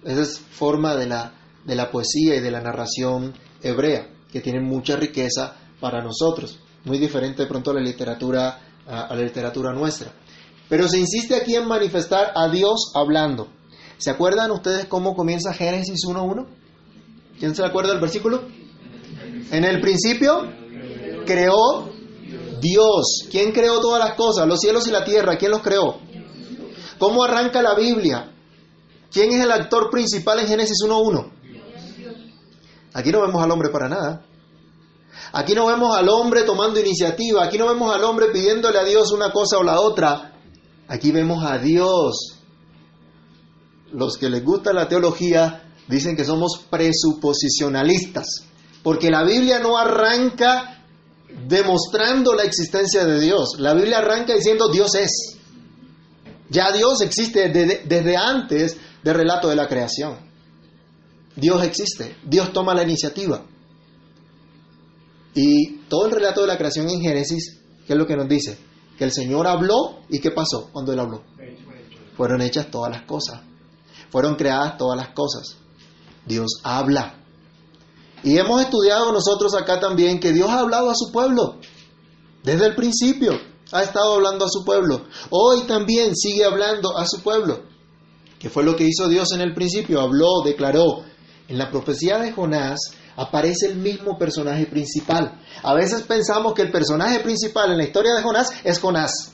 Esa 0.04 0.20
es 0.20 0.38
forma 0.38 0.94
de 0.94 1.06
la, 1.06 1.32
de 1.64 1.74
la 1.74 1.90
poesía 1.90 2.34
y 2.34 2.40
de 2.40 2.50
la 2.50 2.60
narración 2.60 3.32
hebrea, 3.62 4.10
que 4.30 4.40
tiene 4.40 4.60
mucha 4.60 4.96
riqueza 4.96 5.56
para 5.80 6.02
nosotros. 6.02 6.58
Muy 6.86 6.98
diferente 6.98 7.42
de 7.42 7.48
pronto 7.48 7.72
a 7.72 7.74
la 7.74 7.80
literatura, 7.80 8.60
a 8.86 9.14
la 9.14 9.22
literatura 9.22 9.72
nuestra. 9.72 10.12
Pero 10.68 10.88
se 10.88 10.98
insiste 10.98 11.34
aquí 11.34 11.56
en 11.56 11.66
manifestar 11.66 12.32
a 12.34 12.48
Dios 12.48 12.92
hablando. 12.94 13.48
¿Se 13.98 14.10
acuerdan 14.10 14.52
ustedes 14.52 14.86
cómo 14.86 15.14
comienza 15.14 15.52
Génesis 15.52 16.00
1.1? 16.06 16.46
¿Quién 17.38 17.54
se 17.56 17.64
acuerda 17.64 17.90
del 17.90 18.00
versículo? 18.00 18.42
En 19.50 19.64
el 19.64 19.80
principio 19.80 20.42
creó 21.26 21.90
Dios. 22.60 23.26
¿Quién 23.32 23.50
creó 23.50 23.80
todas 23.80 24.02
las 24.02 24.16
cosas? 24.16 24.46
Los 24.46 24.60
cielos 24.60 24.86
y 24.86 24.92
la 24.92 25.04
tierra. 25.04 25.36
¿Quién 25.36 25.50
los 25.50 25.62
creó? 25.62 25.98
¿Cómo 26.98 27.24
arranca 27.24 27.62
la 27.62 27.74
Biblia? 27.74 28.32
¿Quién 29.10 29.32
es 29.32 29.44
el 29.44 29.50
actor 29.50 29.90
principal 29.90 30.38
en 30.38 30.46
Génesis 30.46 30.78
1.1? 30.84 31.32
Aquí 32.94 33.10
no 33.10 33.22
vemos 33.22 33.42
al 33.42 33.50
hombre 33.50 33.70
para 33.70 33.88
nada. 33.88 34.22
Aquí 35.32 35.54
no 35.54 35.66
vemos 35.66 35.96
al 35.96 36.08
hombre 36.08 36.42
tomando 36.42 36.80
iniciativa. 36.80 37.44
Aquí 37.44 37.58
no 37.58 37.66
vemos 37.66 37.94
al 37.94 38.04
hombre 38.04 38.26
pidiéndole 38.32 38.78
a 38.78 38.84
Dios 38.84 39.12
una 39.12 39.32
cosa 39.32 39.58
o 39.58 39.62
la 39.62 39.80
otra. 39.80 40.32
Aquí 40.88 41.10
vemos 41.10 41.44
a 41.44 41.58
Dios. 41.58 42.38
Los 43.92 44.16
que 44.16 44.30
les 44.30 44.44
gusta 44.44 44.72
la 44.72 44.88
teología 44.88 45.72
dicen 45.88 46.16
que 46.16 46.24
somos 46.24 46.64
presuposicionalistas, 46.70 48.26
porque 48.82 49.10
la 49.10 49.24
Biblia 49.24 49.58
no 49.60 49.78
arranca 49.78 50.84
demostrando 51.46 52.34
la 52.34 52.44
existencia 52.44 53.04
de 53.04 53.20
Dios. 53.20 53.56
La 53.58 53.74
Biblia 53.74 53.98
arranca 53.98 54.34
diciendo 54.34 54.68
Dios 54.68 54.94
es. 54.94 55.38
Ya 56.48 56.70
Dios 56.72 57.00
existe 57.00 57.48
desde, 57.48 57.82
desde 57.86 58.16
antes 58.16 58.76
del 59.02 59.14
relato 59.14 59.48
de 59.48 59.56
la 59.56 59.68
creación. 59.68 60.16
Dios 61.34 61.62
existe, 61.64 62.16
Dios 62.24 62.52
toma 62.52 62.74
la 62.74 62.82
iniciativa. 62.82 63.44
Y 65.36 65.80
todo 65.90 66.06
el 66.06 66.12
relato 66.12 66.40
de 66.40 66.46
la 66.46 66.56
creación 66.56 66.88
en 66.88 67.02
Génesis, 67.02 67.60
¿qué 67.86 67.92
es 67.92 67.98
lo 67.98 68.06
que 68.06 68.16
nos 68.16 68.26
dice? 68.26 68.58
Que 68.96 69.04
el 69.04 69.12
Señor 69.12 69.46
habló 69.46 70.00
y 70.08 70.18
¿qué 70.18 70.30
pasó 70.30 70.70
cuando 70.72 70.94
Él 70.94 70.98
habló? 70.98 71.22
Fueron 72.16 72.40
hechas 72.40 72.70
todas 72.70 72.90
las 72.90 73.02
cosas. 73.02 73.42
Fueron 74.10 74.36
creadas 74.36 74.78
todas 74.78 74.96
las 74.96 75.10
cosas. 75.10 75.58
Dios 76.24 76.60
habla. 76.64 77.22
Y 78.24 78.38
hemos 78.38 78.62
estudiado 78.62 79.12
nosotros 79.12 79.54
acá 79.54 79.78
también 79.78 80.20
que 80.20 80.32
Dios 80.32 80.48
ha 80.48 80.60
hablado 80.60 80.90
a 80.90 80.94
su 80.94 81.12
pueblo. 81.12 81.58
Desde 82.42 82.64
el 82.64 82.74
principio 82.74 83.32
ha 83.72 83.82
estado 83.82 84.14
hablando 84.14 84.46
a 84.46 84.48
su 84.48 84.64
pueblo. 84.64 85.04
Hoy 85.28 85.66
también 85.66 86.16
sigue 86.16 86.46
hablando 86.46 86.96
a 86.96 87.06
su 87.06 87.20
pueblo. 87.20 87.60
¿Qué 88.38 88.48
fue 88.48 88.64
lo 88.64 88.74
que 88.74 88.84
hizo 88.84 89.06
Dios 89.08 89.32
en 89.32 89.42
el 89.42 89.52
principio? 89.52 90.00
Habló, 90.00 90.40
declaró. 90.42 91.04
En 91.48 91.58
la 91.58 91.70
profecía 91.70 92.18
de 92.18 92.32
Jonás 92.32 92.80
aparece 93.16 93.66
el 93.66 93.76
mismo 93.76 94.18
personaje 94.18 94.66
principal. 94.66 95.40
A 95.62 95.74
veces 95.74 96.02
pensamos 96.02 96.54
que 96.54 96.62
el 96.62 96.70
personaje 96.70 97.20
principal 97.20 97.72
en 97.72 97.78
la 97.78 97.84
historia 97.84 98.14
de 98.14 98.22
Jonás 98.22 98.50
es 98.62 98.78
Jonás. 98.78 99.32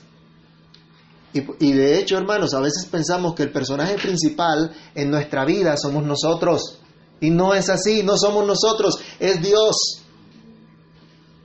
Y, 1.35 1.73
de 1.73 1.99
hecho, 1.99 2.19
hermanos, 2.19 2.53
a 2.53 2.61
veces 2.61 2.87
pensamos 2.91 3.35
que 3.35 3.45
el 3.45 3.53
personaje 3.53 3.95
principal 3.95 4.71
en 4.95 5.11
nuestra 5.11 5.47
vida 5.47 5.77
somos 5.79 6.05
nosotros. 6.05 6.79
Y 7.21 7.31
no 7.31 7.55
es 7.55 7.71
así, 7.71 8.03
no 8.03 8.19
somos 8.19 8.47
nosotros, 8.47 8.99
es 9.19 9.41
Dios. 9.41 10.03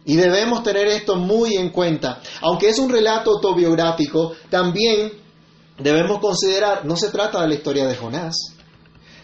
Y 0.04 0.16
debemos 0.16 0.64
tener 0.64 0.88
esto 0.88 1.16
muy 1.16 1.56
en 1.56 1.70
cuenta. 1.70 2.22
Aunque 2.42 2.70
es 2.70 2.80
un 2.80 2.90
relato 2.90 3.32
autobiográfico, 3.32 4.34
también 4.50 5.14
debemos 5.80 6.20
considerar, 6.20 6.86
no 6.86 6.98
se 6.98 7.10
trata 7.10 7.42
de 7.42 7.48
la 7.48 7.54
historia 7.54 7.86
de 7.86 7.96
Jonás, 7.96 8.36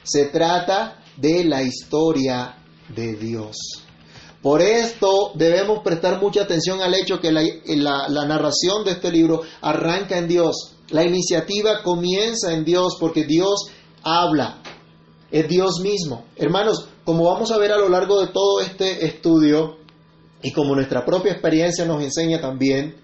se 0.03 0.25
trata 0.27 1.03
de 1.17 1.43
la 1.43 1.61
historia 1.61 2.62
de 2.95 3.15
Dios. 3.15 3.57
Por 4.41 4.61
esto 4.61 5.31
debemos 5.35 5.79
prestar 5.83 6.21
mucha 6.21 6.43
atención 6.43 6.81
al 6.81 6.93
hecho 6.93 7.21
que 7.21 7.31
la, 7.31 7.43
la, 8.09 8.25
narración 8.25 8.83
de 8.83 8.91
este 8.91 9.09
libro 9.09 9.41
arranca 9.61 10.17
en 10.17 10.27
Dios. 10.27 10.75
La 10.89 11.05
iniciativa 11.05 11.81
comienza 11.81 12.51
en 12.53 12.65
Dios 12.65 12.97
porque 12.99 13.23
Dios 13.23 13.67
habla. 14.03 14.61
Es 15.31 15.47
Dios 15.47 15.79
mismo. 15.79 16.25
Hermanos, 16.35 16.89
como 17.05 17.23
vamos 17.23 17.51
a 17.51 17.57
ver 17.57 17.71
a 17.71 17.77
lo 17.77 17.87
largo 17.87 18.19
de 18.19 18.27
todo 18.27 18.59
este 18.59 19.05
estudio 19.05 19.77
y 20.41 20.51
como 20.51 20.75
nuestra 20.75 21.05
propia 21.05 21.31
experiencia 21.31 21.85
nos 21.85 22.03
enseña 22.03 22.41
también, 22.41 22.97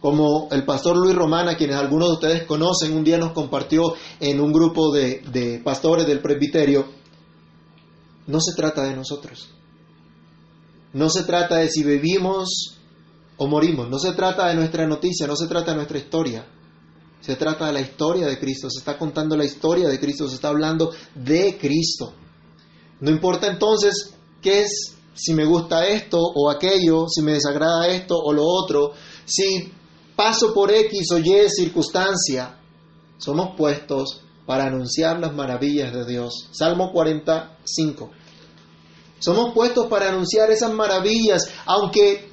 como 0.00 0.48
el 0.50 0.64
pastor 0.64 0.96
Luis 0.96 1.14
Romana, 1.14 1.56
quienes 1.56 1.76
algunos 1.76 2.08
de 2.08 2.14
ustedes 2.14 2.42
conocen, 2.44 2.96
un 2.96 3.04
día 3.04 3.18
nos 3.18 3.32
compartió 3.32 3.94
en 4.18 4.40
un 4.40 4.50
grupo 4.50 4.92
de, 4.92 5.20
de 5.30 5.60
pastores 5.62 6.06
del 6.06 6.20
presbiterio, 6.20 6.86
no 8.26 8.40
se 8.40 8.54
trata 8.54 8.84
de 8.84 8.96
nosotros. 8.96 9.48
No 10.92 11.10
se 11.10 11.24
trata 11.24 11.56
de 11.56 11.68
si 11.68 11.82
vivimos 11.82 12.78
o 13.36 13.46
morimos. 13.46 13.88
No 13.88 13.98
se 13.98 14.12
trata 14.12 14.48
de 14.48 14.54
nuestra 14.54 14.86
noticia, 14.86 15.26
no 15.26 15.36
se 15.36 15.46
trata 15.46 15.72
de 15.72 15.76
nuestra 15.76 15.98
historia. 15.98 16.46
Se 17.20 17.36
trata 17.36 17.66
de 17.66 17.72
la 17.72 17.80
historia 17.80 18.26
de 18.26 18.38
Cristo. 18.38 18.70
Se 18.70 18.78
está 18.78 18.96
contando 18.98 19.36
la 19.36 19.44
historia 19.44 19.88
de 19.88 19.98
Cristo. 19.98 20.28
Se 20.28 20.36
está 20.36 20.48
hablando 20.48 20.92
de 21.14 21.58
Cristo. 21.58 22.14
No 23.00 23.10
importa 23.10 23.48
entonces 23.48 24.14
qué 24.40 24.62
es, 24.62 24.94
si 25.14 25.34
me 25.34 25.44
gusta 25.44 25.86
esto 25.86 26.18
o 26.20 26.50
aquello, 26.50 27.06
si 27.08 27.22
me 27.22 27.32
desagrada 27.32 27.88
esto 27.88 28.16
o 28.16 28.32
lo 28.32 28.44
otro, 28.44 28.92
si 29.24 29.72
paso 30.14 30.54
por 30.54 30.70
X 30.70 31.10
o 31.12 31.18
Y 31.18 31.48
circunstancia, 31.48 32.58
somos 33.18 33.56
puestos 33.56 34.22
para 34.46 34.66
anunciar 34.66 35.18
las 35.20 35.34
maravillas 35.34 35.92
de 35.92 36.04
Dios. 36.04 36.48
Salmo 36.52 36.92
45. 36.92 38.10
Somos 39.18 39.54
puestos 39.54 39.86
para 39.86 40.08
anunciar 40.08 40.50
esas 40.50 40.72
maravillas, 40.72 41.50
aunque 41.64 42.28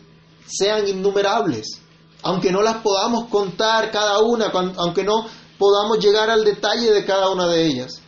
sean 0.46 0.88
innumerables, 0.88 1.82
aunque 2.22 2.52
no 2.52 2.62
las 2.62 2.78
podamos 2.78 3.28
contar 3.30 3.92
cada 3.92 4.20
una, 4.20 4.48
aunque 4.78 5.04
no 5.04 5.26
podamos 5.58 6.00
llegar 6.00 6.30
al 6.30 6.44
detalle 6.44 6.92
de 6.92 7.06
cada 7.06 7.30
una 7.30 7.48
de 7.48 7.66
ellas. 7.66 8.02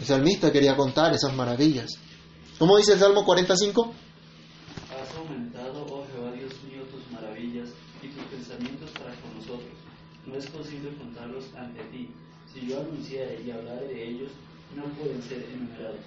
El 0.00 0.06
salmista 0.06 0.50
quería 0.50 0.76
contar 0.76 1.14
esas 1.14 1.32
maravillas. 1.34 1.92
¿Cómo 2.58 2.76
dice 2.76 2.94
el 2.94 2.98
Salmo 2.98 3.24
45? 3.24 3.92
Has 4.90 5.16
aumentado, 5.16 5.86
oh 5.90 6.04
Jehová 6.12 6.32
Dios 6.32 6.52
mío, 6.64 6.82
tus 6.90 7.08
maravillas 7.12 7.68
y 8.02 8.08
tus 8.08 8.24
pensamientos 8.24 8.90
para 8.90 9.14
con 9.20 9.34
nosotros. 9.36 9.70
No 10.26 10.36
es 10.36 10.46
posible 10.46 10.96
contarlos 10.96 11.44
ante 11.56 11.84
ti. 11.84 12.10
Si 12.54 12.68
yo 12.68 12.78
anunciare 12.80 13.40
y 13.42 13.46
de 13.46 14.08
ellos, 14.08 14.30
no 14.76 14.84
pueden 14.94 15.20
ser 15.22 15.44
enumerados. 15.52 16.00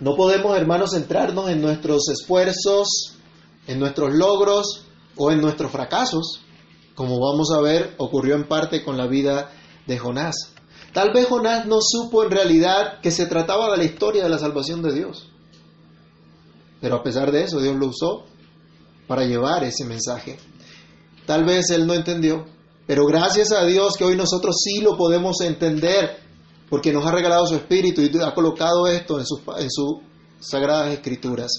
No 0.00 0.16
podemos, 0.16 0.56
hermanos, 0.56 0.92
centrarnos 0.92 1.50
en 1.50 1.60
nuestros 1.60 2.08
esfuerzos, 2.08 3.18
en 3.66 3.78
nuestros 3.78 4.14
logros 4.14 4.86
o 5.16 5.30
en 5.30 5.42
nuestros 5.42 5.70
fracasos, 5.70 6.40
como 6.94 7.20
vamos 7.20 7.50
a 7.52 7.60
ver 7.60 7.94
ocurrió 7.98 8.36
en 8.36 8.48
parte 8.48 8.82
con 8.82 8.96
la 8.96 9.06
vida 9.06 9.52
de 9.86 9.98
Jonás. 9.98 10.54
Tal 10.94 11.12
vez 11.12 11.26
Jonás 11.28 11.66
no 11.66 11.80
supo 11.82 12.24
en 12.24 12.30
realidad 12.30 13.00
que 13.02 13.10
se 13.10 13.26
trataba 13.26 13.70
de 13.70 13.76
la 13.76 13.84
historia 13.84 14.24
de 14.24 14.30
la 14.30 14.38
salvación 14.38 14.80
de 14.80 14.94
Dios. 14.94 15.28
Pero 16.80 16.96
a 16.96 17.02
pesar 17.02 17.30
de 17.30 17.44
eso, 17.44 17.60
Dios 17.60 17.76
lo 17.76 17.88
usó 17.88 18.24
para 19.06 19.24
llevar 19.24 19.62
ese 19.64 19.84
mensaje. 19.84 20.38
Tal 21.26 21.44
vez 21.44 21.68
él 21.70 21.86
no 21.86 21.92
entendió, 21.92 22.46
pero 22.90 23.06
gracias 23.06 23.52
a 23.52 23.64
Dios 23.66 23.96
que 23.96 24.02
hoy 24.02 24.16
nosotros 24.16 24.56
sí 24.64 24.80
lo 24.80 24.96
podemos 24.96 25.40
entender 25.42 26.24
porque 26.68 26.92
nos 26.92 27.06
ha 27.06 27.12
regalado 27.12 27.46
su 27.46 27.54
espíritu 27.54 28.02
y 28.02 28.10
ha 28.20 28.34
colocado 28.34 28.88
esto 28.88 29.20
en 29.20 29.26
sus, 29.26 29.42
en 29.58 29.70
sus 29.70 29.98
sagradas 30.40 30.94
escrituras. 30.94 31.52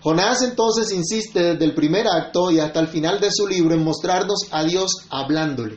Jonás 0.00 0.42
entonces 0.42 0.92
insiste 0.92 1.42
desde 1.42 1.64
el 1.64 1.74
primer 1.74 2.06
acto 2.06 2.52
y 2.52 2.60
hasta 2.60 2.78
el 2.78 2.86
final 2.86 3.18
de 3.18 3.32
su 3.32 3.48
libro 3.48 3.74
en 3.74 3.82
mostrarnos 3.82 4.46
a 4.52 4.62
Dios 4.62 4.92
hablándole, 5.10 5.76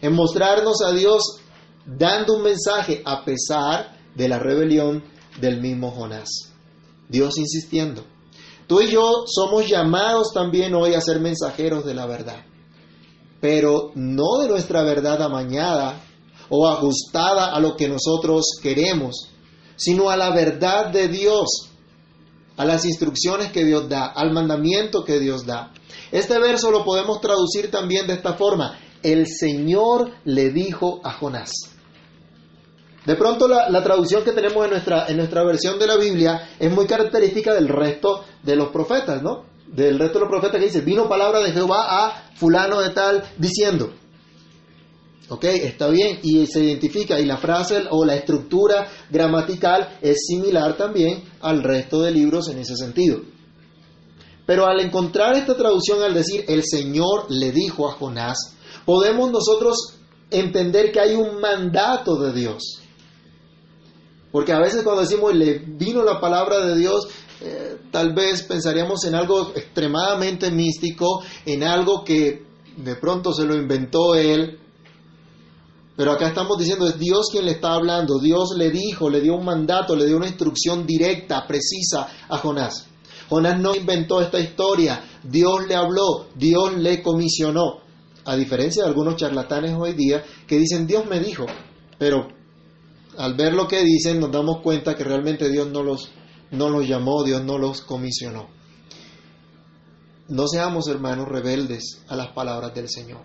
en 0.00 0.14
mostrarnos 0.14 0.80
a 0.82 0.92
Dios 0.92 1.40
dando 1.84 2.36
un 2.36 2.44
mensaje 2.44 3.02
a 3.04 3.24
pesar 3.24 3.98
de 4.14 4.28
la 4.28 4.38
rebelión 4.38 5.02
del 5.40 5.60
mismo 5.60 5.90
Jonás. 5.90 6.52
Dios 7.08 7.36
insistiendo. 7.36 8.04
Tú 8.68 8.80
y 8.80 8.92
yo 8.92 9.24
somos 9.26 9.68
llamados 9.68 10.28
también 10.32 10.72
hoy 10.72 10.94
a 10.94 11.00
ser 11.00 11.18
mensajeros 11.18 11.84
de 11.84 11.94
la 11.94 12.06
verdad, 12.06 12.44
pero 13.40 13.92
no 13.94 14.38
de 14.42 14.48
nuestra 14.48 14.82
verdad 14.82 15.22
amañada 15.22 16.00
o 16.48 16.68
ajustada 16.68 17.54
a 17.54 17.60
lo 17.60 17.76
que 17.76 17.88
nosotros 17.88 18.44
queremos, 18.62 19.28
sino 19.76 20.10
a 20.10 20.16
la 20.16 20.30
verdad 20.30 20.90
de 20.90 21.08
Dios, 21.08 21.70
a 22.56 22.64
las 22.64 22.84
instrucciones 22.84 23.52
que 23.52 23.64
Dios 23.64 23.88
da, 23.88 24.06
al 24.06 24.32
mandamiento 24.32 25.04
que 25.04 25.18
Dios 25.18 25.44
da. 25.44 25.72
Este 26.12 26.38
verso 26.38 26.70
lo 26.70 26.84
podemos 26.84 27.20
traducir 27.20 27.70
también 27.70 28.06
de 28.06 28.14
esta 28.14 28.34
forma. 28.34 28.78
El 29.02 29.26
Señor 29.26 30.12
le 30.24 30.50
dijo 30.50 31.00
a 31.04 31.12
Jonás. 31.12 31.52
De 33.04 33.14
pronto 33.14 33.46
la, 33.46 33.82
traducción 33.84 34.24
que 34.24 34.32
tenemos 34.32 34.64
en 34.64 34.70
nuestra, 34.70 35.06
en 35.06 35.16
nuestra 35.16 35.44
versión 35.44 35.78
de 35.78 35.86
la 35.86 35.96
Biblia 35.96 36.50
es 36.58 36.72
muy 36.72 36.86
característica 36.86 37.54
del 37.54 37.68
resto 37.68 38.24
de 38.42 38.56
los 38.56 38.70
profetas, 38.70 39.22
¿no? 39.22 39.44
Del 39.68 39.98
resto 39.98 40.18
de 40.18 40.24
los 40.24 40.30
profetas 40.30 40.60
que 40.60 40.66
dice, 40.66 40.80
vino 40.80 41.08
palabra 41.08 41.40
de 41.40 41.52
Jehová 41.52 42.06
a 42.06 42.30
fulano 42.34 42.80
de 42.80 42.90
tal 42.90 43.22
diciendo. 43.36 43.92
¿Ok? 45.28 45.44
Está 45.44 45.88
bien 45.88 46.20
y 46.22 46.46
se 46.46 46.60
identifica 46.60 47.18
y 47.18 47.26
la 47.26 47.36
frase 47.36 47.82
o 47.90 48.04
la 48.04 48.14
estructura 48.14 48.86
gramatical 49.10 49.98
es 50.00 50.24
similar 50.26 50.76
también 50.76 51.24
al 51.40 51.62
resto 51.62 52.00
de 52.00 52.12
libros 52.12 52.48
en 52.48 52.58
ese 52.58 52.76
sentido. 52.76 53.20
Pero 54.46 54.66
al 54.66 54.78
encontrar 54.80 55.34
esta 55.34 55.56
traducción 55.56 56.02
al 56.02 56.14
decir 56.14 56.44
el 56.46 56.62
Señor 56.64 57.26
le 57.28 57.50
dijo 57.50 57.88
a 57.88 57.92
Jonás, 57.92 58.56
podemos 58.84 59.32
nosotros 59.32 59.98
entender 60.30 60.92
que 60.92 61.00
hay 61.00 61.14
un 61.16 61.40
mandato 61.40 62.16
de 62.16 62.32
Dios. 62.32 62.80
Porque 64.30 64.52
a 64.52 64.60
veces 64.60 64.84
cuando 64.84 65.02
decimos 65.02 65.34
le 65.34 65.58
vino 65.58 66.04
la 66.04 66.20
palabra 66.20 66.64
de 66.64 66.76
Dios, 66.76 67.08
eh, 67.40 67.78
tal 67.90 68.14
vez 68.14 68.42
pensaríamos 68.42 69.04
en 69.04 69.14
algo 69.14 69.52
extremadamente 69.54 70.50
místico, 70.50 71.22
en 71.44 71.62
algo 71.62 72.04
que 72.04 72.44
de 72.76 72.96
pronto 72.96 73.32
se 73.32 73.44
lo 73.44 73.54
inventó 73.54 74.14
él, 74.14 74.58
pero 75.96 76.12
acá 76.12 76.28
estamos 76.28 76.58
diciendo, 76.58 76.86
es 76.86 76.98
Dios 76.98 77.28
quien 77.32 77.46
le 77.46 77.52
está 77.52 77.72
hablando. 77.72 78.18
Dios 78.18 78.50
le 78.56 78.70
dijo, 78.70 79.08
le 79.08 79.22
dio 79.22 79.34
un 79.34 79.46
mandato, 79.46 79.96
le 79.96 80.06
dio 80.06 80.18
una 80.18 80.26
instrucción 80.26 80.86
directa, 80.86 81.46
precisa 81.46 82.06
a 82.28 82.36
Jonás. 82.36 82.86
Jonás 83.30 83.58
no 83.58 83.74
inventó 83.74 84.20
esta 84.20 84.38
historia, 84.38 85.02
Dios 85.24 85.66
le 85.66 85.74
habló, 85.74 86.26
Dios 86.34 86.76
le 86.76 87.02
comisionó. 87.02 87.80
A 88.24 88.36
diferencia 88.36 88.82
de 88.82 88.88
algunos 88.88 89.16
charlatanes 89.16 89.74
hoy 89.78 89.94
día 89.94 90.22
que 90.46 90.58
dicen, 90.58 90.86
Dios 90.86 91.06
me 91.06 91.18
dijo, 91.18 91.46
pero 91.98 92.28
al 93.16 93.34
ver 93.34 93.54
lo 93.54 93.66
que 93.66 93.82
dicen 93.82 94.20
nos 94.20 94.30
damos 94.30 94.60
cuenta 94.60 94.94
que 94.94 95.04
realmente 95.04 95.48
Dios 95.48 95.68
no 95.68 95.82
los, 95.82 96.10
no 96.50 96.68
los 96.70 96.86
llamó, 96.86 97.24
Dios 97.24 97.44
no 97.44 97.58
los 97.58 97.80
comisionó. 97.80 98.48
No 100.28 100.48
seamos 100.48 100.88
hermanos 100.88 101.28
rebeldes 101.28 102.02
a 102.08 102.16
las 102.16 102.28
palabras 102.28 102.74
del 102.74 102.88
Señor. 102.88 103.22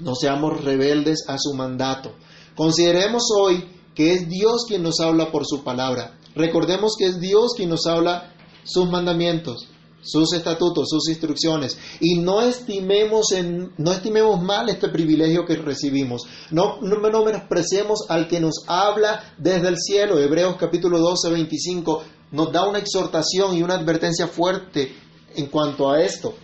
No 0.00 0.14
seamos 0.14 0.64
rebeldes 0.64 1.24
a 1.28 1.36
su 1.38 1.54
mandato. 1.54 2.12
Consideremos 2.56 3.24
hoy 3.36 3.64
que 3.94 4.14
es 4.14 4.28
Dios 4.28 4.64
quien 4.66 4.82
nos 4.82 5.00
habla 5.00 5.30
por 5.30 5.46
su 5.46 5.62
palabra. 5.62 6.18
Recordemos 6.34 6.94
que 6.98 7.06
es 7.06 7.20
Dios 7.20 7.52
quien 7.56 7.70
nos 7.70 7.86
habla 7.86 8.32
sus 8.64 8.88
mandamientos, 8.88 9.68
sus 10.00 10.32
estatutos, 10.32 10.88
sus 10.88 11.08
instrucciones. 11.08 11.78
Y 12.00 12.18
no 12.18 12.40
estimemos, 12.40 13.32
en, 13.32 13.72
no 13.76 13.92
estimemos 13.92 14.40
mal 14.42 14.68
este 14.68 14.88
privilegio 14.88 15.44
que 15.44 15.56
recibimos. 15.56 16.22
No, 16.50 16.80
no, 16.80 16.96
no 16.96 17.24
menospreciemos 17.24 18.06
al 18.08 18.28
que 18.28 18.40
nos 18.40 18.64
habla 18.66 19.34
desde 19.38 19.68
el 19.68 19.76
cielo. 19.78 20.18
Hebreos 20.18 20.56
capítulo 20.58 20.98
12, 20.98 21.30
25 21.30 22.04
nos 22.30 22.52
da 22.52 22.66
una 22.68 22.78
exhortación 22.78 23.54
y 23.56 23.62
una 23.62 23.74
advertencia 23.74 24.28
fuerte 24.28 24.94
en 25.34 25.46
cuanto 25.46 25.90
a 25.90 26.02
esto. 26.02 26.34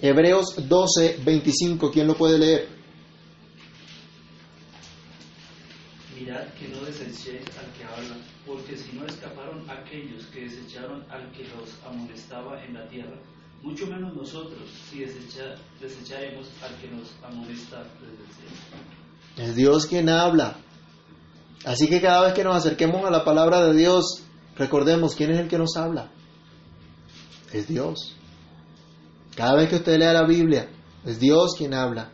Hebreos 0.00 0.68
12, 0.68 1.20
25, 1.24 1.90
¿quién 1.90 2.06
lo 2.06 2.16
puede 2.16 2.38
leer? 2.38 2.68
Mirad 6.18 6.46
que 6.54 6.68
no 6.68 6.80
desechéis 6.84 7.42
al 7.58 7.72
que 7.72 7.84
habla, 7.84 8.16
porque 8.48 8.78
si 8.78 8.96
no 8.96 9.04
escaparon 9.04 9.62
aquellos 9.68 10.24
que 10.32 10.44
desecharon 10.44 11.04
al 11.10 11.30
que 11.32 11.44
los 11.44 11.68
amonestaba 11.86 12.64
en 12.64 12.74
la 12.74 12.88
tierra, 12.88 13.16
mucho 13.62 13.86
menos 13.86 14.14
nosotros 14.16 14.62
si 14.90 15.00
desecha, 15.00 15.56
desecharemos 15.80 16.48
al 16.62 16.74
que 16.80 16.88
nos 16.88 17.10
amonesta 17.22 17.84
desde 18.00 18.24
el 18.24 18.32
cielo. 18.32 19.50
Es 19.50 19.54
Dios 19.54 19.86
quien 19.86 20.08
habla. 20.08 20.56
Así 21.64 21.88
que 21.88 22.00
cada 22.00 22.22
vez 22.24 22.34
que 22.34 22.44
nos 22.44 22.56
acerquemos 22.56 23.04
a 23.04 23.10
la 23.10 23.24
palabra 23.24 23.66
de 23.66 23.76
Dios, 23.76 24.24
recordemos 24.56 25.14
quién 25.14 25.32
es 25.32 25.40
el 25.40 25.48
que 25.48 25.58
nos 25.58 25.76
habla. 25.76 26.10
Es 27.52 27.68
Dios. 27.68 28.16
Cada 29.36 29.56
vez 29.56 29.68
que 29.68 29.76
usted 29.76 29.98
lea 29.98 30.12
la 30.12 30.26
Biblia, 30.26 30.70
es 31.04 31.20
Dios 31.20 31.54
quien 31.56 31.74
habla. 31.74 32.12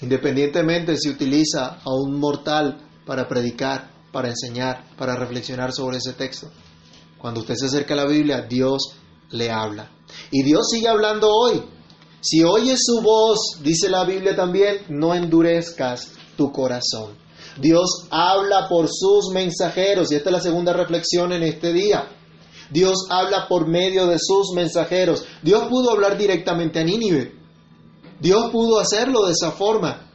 Independientemente 0.00 0.96
si 0.96 1.10
utiliza 1.10 1.80
a 1.84 1.92
un 1.92 2.18
mortal 2.18 2.80
para 3.04 3.28
predicar, 3.28 3.93
para 4.14 4.28
enseñar, 4.28 4.84
para 4.96 5.16
reflexionar 5.16 5.72
sobre 5.72 5.96
ese 5.96 6.12
texto. 6.12 6.48
Cuando 7.18 7.40
usted 7.40 7.56
se 7.56 7.66
acerca 7.66 7.94
a 7.94 7.96
la 7.96 8.06
Biblia, 8.06 8.46
Dios 8.48 8.94
le 9.30 9.50
habla. 9.50 9.90
Y 10.30 10.44
Dios 10.44 10.68
sigue 10.70 10.86
hablando 10.86 11.28
hoy. 11.28 11.64
Si 12.20 12.44
oyes 12.44 12.78
su 12.84 13.02
voz, 13.02 13.60
dice 13.60 13.90
la 13.90 14.04
Biblia 14.04 14.36
también, 14.36 14.82
no 14.88 15.16
endurezcas 15.16 16.12
tu 16.36 16.52
corazón. 16.52 17.18
Dios 17.60 18.06
habla 18.08 18.68
por 18.68 18.88
sus 18.88 19.30
mensajeros 19.32 20.12
y 20.12 20.14
esta 20.14 20.30
es 20.30 20.32
la 20.32 20.40
segunda 20.40 20.72
reflexión 20.72 21.32
en 21.32 21.42
este 21.42 21.72
día. 21.72 22.08
Dios 22.70 23.06
habla 23.10 23.48
por 23.48 23.66
medio 23.66 24.06
de 24.06 24.18
sus 24.20 24.52
mensajeros. 24.54 25.24
Dios 25.42 25.64
pudo 25.68 25.90
hablar 25.90 26.16
directamente 26.16 26.78
a 26.78 26.84
Nínive. 26.84 27.34
Dios 28.20 28.50
pudo 28.52 28.78
hacerlo 28.78 29.26
de 29.26 29.32
esa 29.32 29.50
forma. 29.50 30.08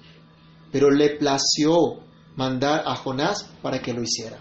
Pero 0.71 0.89
le 0.89 1.17
plació 1.17 2.08
mandar 2.39 2.83
a 2.85 2.95
Jonás 2.95 3.45
para 3.61 3.81
que 3.81 3.93
lo 3.93 4.01
hiciera. 4.01 4.39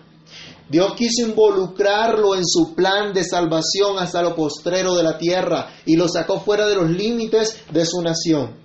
Dios 0.71 0.95
quiso 0.95 1.27
involucrarlo 1.27 2.37
en 2.37 2.47
su 2.47 2.75
plan 2.75 3.13
de 3.13 3.25
salvación 3.25 3.99
hasta 3.99 4.23
lo 4.23 4.37
postrero 4.37 4.95
de 4.95 5.03
la 5.03 5.19
tierra 5.19 5.71
y 5.85 5.97
lo 5.97 6.09
sacó 6.09 6.41
fuera 6.41 6.67
de 6.69 6.77
los 6.77 6.91
límites 6.91 7.65
de 7.73 7.85
su 7.85 8.01
nación. 8.01 8.57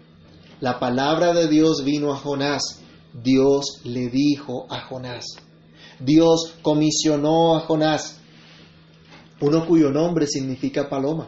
La 0.59 0.79
palabra 0.79 1.33
de 1.33 1.47
Dios 1.47 1.83
vino 1.83 2.13
a 2.13 2.17
Jonás. 2.17 2.79
Dios 3.13 3.81
le 3.83 4.09
dijo 4.09 4.67
a 4.69 4.81
Jonás. 4.81 5.25
Dios 5.99 6.53
comisionó 6.61 7.55
a 7.55 7.61
Jonás 7.61 8.19
uno 9.43 9.65
cuyo 9.65 9.89
nombre 9.89 10.25
significa 10.25 10.87
paloma. 10.87 11.27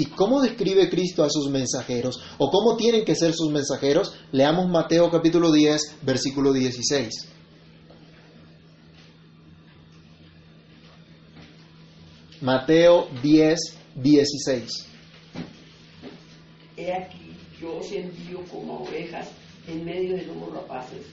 ¿Y 0.00 0.06
cómo 0.06 0.40
describe 0.40 0.88
Cristo 0.88 1.22
a 1.22 1.28
sus 1.28 1.50
mensajeros? 1.50 2.22
¿O 2.38 2.50
cómo 2.50 2.74
tienen 2.74 3.04
que 3.04 3.14
ser 3.14 3.34
sus 3.34 3.52
mensajeros? 3.52 4.14
Leamos 4.32 4.66
Mateo 4.66 5.10
capítulo 5.10 5.52
10, 5.52 5.98
versículo 6.00 6.54
16. 6.54 7.28
Mateo 12.40 13.08
10, 13.22 13.58
16. 13.96 14.86
He 16.78 16.94
aquí, 16.94 17.36
yo 17.60 17.76
os 17.76 17.92
envío 17.92 18.42
como 18.50 18.84
ovejas 18.84 19.28
en 19.68 19.84
medio 19.84 20.16
de 20.16 20.24
lobos 20.24 20.54
rapaces. 20.54 21.04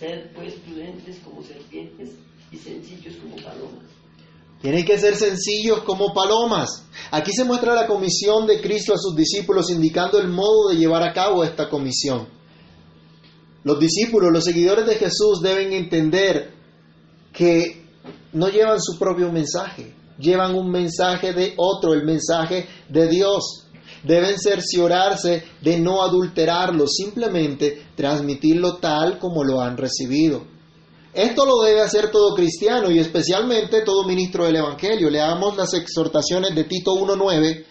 Sed 0.00 0.32
pues 0.34 0.54
prudentes 0.54 1.18
como 1.18 1.44
serpientes 1.44 2.16
y 2.50 2.56
sencillos 2.56 3.14
como 3.18 3.36
palomas. 3.36 4.01
Tienen 4.62 4.84
que 4.84 4.96
ser 4.96 5.16
sencillos 5.16 5.82
como 5.82 6.14
palomas. 6.14 6.86
Aquí 7.10 7.32
se 7.32 7.44
muestra 7.44 7.74
la 7.74 7.88
comisión 7.88 8.46
de 8.46 8.60
Cristo 8.60 8.94
a 8.94 8.98
sus 8.98 9.16
discípulos 9.16 9.70
indicando 9.70 10.20
el 10.20 10.28
modo 10.28 10.68
de 10.68 10.76
llevar 10.76 11.02
a 11.02 11.12
cabo 11.12 11.42
esta 11.42 11.68
comisión. 11.68 12.28
Los 13.64 13.80
discípulos, 13.80 14.30
los 14.32 14.44
seguidores 14.44 14.86
de 14.86 14.94
Jesús 14.94 15.40
deben 15.42 15.72
entender 15.72 16.52
que 17.32 17.86
no 18.32 18.48
llevan 18.48 18.80
su 18.80 18.98
propio 18.98 19.32
mensaje, 19.32 19.94
llevan 20.18 20.54
un 20.54 20.70
mensaje 20.70 21.32
de 21.32 21.54
otro, 21.56 21.92
el 21.92 22.04
mensaje 22.04 22.66
de 22.88 23.08
Dios. 23.08 23.66
Deben 24.04 24.38
cerciorarse 24.38 25.42
de 25.60 25.80
no 25.80 26.02
adulterarlo, 26.02 26.86
simplemente 26.86 27.86
transmitirlo 27.96 28.76
tal 28.76 29.18
como 29.18 29.42
lo 29.42 29.60
han 29.60 29.76
recibido. 29.76 30.51
Esto 31.14 31.44
lo 31.44 31.60
debe 31.62 31.82
hacer 31.82 32.10
todo 32.10 32.34
cristiano 32.34 32.90
y 32.90 32.98
especialmente 32.98 33.82
todo 33.82 34.06
ministro 34.06 34.46
del 34.46 34.56
Evangelio. 34.56 35.10
Leamos 35.10 35.56
las 35.58 35.74
exhortaciones 35.74 36.54
de 36.54 36.64
Tito 36.64 36.92
1.9 36.92 37.66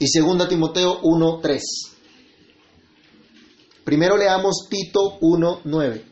y 0.00 0.20
2 0.20 0.48
Timoteo 0.48 1.00
1.3. 1.00 1.60
Primero 3.84 4.16
leamos 4.16 4.66
Tito 4.68 5.20
1.9. 5.20 6.02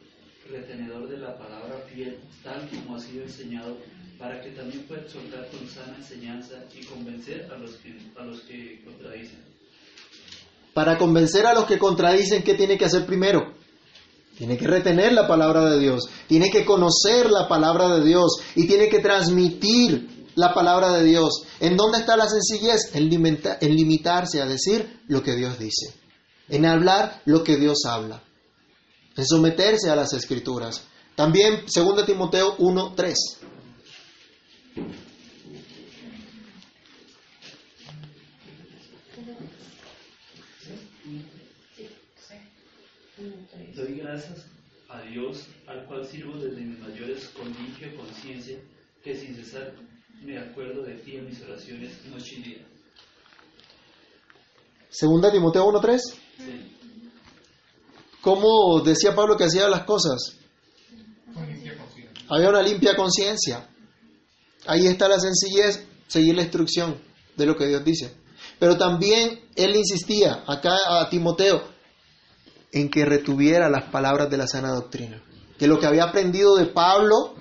retenedor 0.48 1.08
de 1.08 1.18
la 1.18 1.36
palabra 1.36 1.84
fiel, 1.92 2.20
tal 2.44 2.68
como 2.68 2.94
ha 2.94 3.00
sido 3.00 3.24
enseñado, 3.24 3.76
para 4.16 4.40
que 4.40 4.50
también 4.50 4.84
pueda 4.86 5.02
exhortar 5.02 5.48
con 5.50 5.66
sana 5.66 5.96
enseñanza 5.96 6.54
y 6.72 6.84
convencer 6.84 7.50
a 7.52 7.58
los 7.58 7.76
que, 7.78 7.96
a 8.16 8.24
los 8.24 8.40
que 8.42 8.84
contradicen. 8.84 9.40
Para 10.72 10.96
convencer 10.98 11.46
a 11.46 11.54
los 11.54 11.64
que 11.64 11.78
contradicen, 11.78 12.44
¿qué 12.44 12.54
tiene 12.54 12.78
que 12.78 12.84
hacer 12.84 13.06
primero? 13.06 13.59
Tiene 14.40 14.56
que 14.56 14.66
retener 14.66 15.12
la 15.12 15.28
palabra 15.28 15.68
de 15.68 15.78
Dios, 15.78 16.08
tiene 16.26 16.50
que 16.50 16.64
conocer 16.64 17.30
la 17.30 17.46
palabra 17.46 17.94
de 17.94 18.02
Dios 18.02 18.38
y 18.54 18.66
tiene 18.66 18.88
que 18.88 19.00
transmitir 19.00 20.30
la 20.34 20.54
palabra 20.54 20.92
de 20.94 21.04
Dios. 21.04 21.42
¿En 21.60 21.76
dónde 21.76 21.98
está 21.98 22.16
la 22.16 22.26
sencillez? 22.26 22.94
En, 22.94 23.12
en 23.12 23.76
limitarse 23.76 24.40
a 24.40 24.46
decir 24.46 25.02
lo 25.08 25.22
que 25.22 25.36
Dios 25.36 25.58
dice, 25.58 25.92
en 26.48 26.64
hablar 26.64 27.20
lo 27.26 27.44
que 27.44 27.58
Dios 27.58 27.84
habla, 27.84 28.22
en 29.14 29.26
someterse 29.26 29.90
a 29.90 29.96
las 29.96 30.14
escrituras. 30.14 30.84
También 31.14 31.66
2 31.66 32.06
Timoteo 32.06 32.56
1.3. 32.56 33.14
gracias 44.20 44.46
a 44.88 45.02
Dios, 45.02 45.46
al 45.66 45.86
cual 45.86 46.06
sirvo 46.06 46.36
desde 46.36 46.60
mis 46.60 46.78
mayores 46.78 47.28
con 47.28 47.46
limpia 47.46 47.94
conciencia, 47.96 48.58
que 49.02 49.16
sin 49.16 49.34
cesar 49.34 49.72
me 50.22 50.38
acuerdo 50.38 50.82
de 50.82 50.94
ti 50.96 51.16
en 51.16 51.26
mis 51.26 51.40
oraciones 51.42 52.04
noche 52.06 52.36
y 52.38 52.42
día. 52.42 52.66
2 54.90 55.32
Timoteo 55.32 55.64
1.3. 55.64 55.98
Sí. 55.98 56.76
¿Cómo 58.20 58.82
decía 58.84 59.14
Pablo 59.14 59.36
que 59.36 59.44
hacía 59.44 59.68
las 59.68 59.84
cosas? 59.84 60.36
Con 61.32 61.46
limpia 61.46 61.78
conciencia. 61.78 62.26
Había 62.28 62.48
una 62.50 62.62
limpia 62.62 62.96
conciencia. 62.96 63.68
Ahí 64.66 64.86
está 64.86 65.08
la 65.08 65.18
sencillez, 65.18 65.86
seguir 66.08 66.34
la 66.34 66.42
instrucción 66.42 67.00
de 67.36 67.46
lo 67.46 67.56
que 67.56 67.66
Dios 67.66 67.82
dice. 67.84 68.14
Pero 68.58 68.76
también 68.76 69.40
él 69.54 69.76
insistía 69.76 70.44
acá 70.46 70.76
a 70.88 71.08
Timoteo 71.08 71.69
en 72.72 72.90
que 72.90 73.04
retuviera 73.04 73.68
las 73.68 73.90
palabras 73.90 74.30
de 74.30 74.36
la 74.36 74.46
sana 74.46 74.72
doctrina. 74.72 75.22
Que 75.58 75.66
lo 75.66 75.78
que 75.78 75.86
había 75.86 76.04
aprendido 76.04 76.56
de 76.56 76.66
Pablo, 76.66 77.34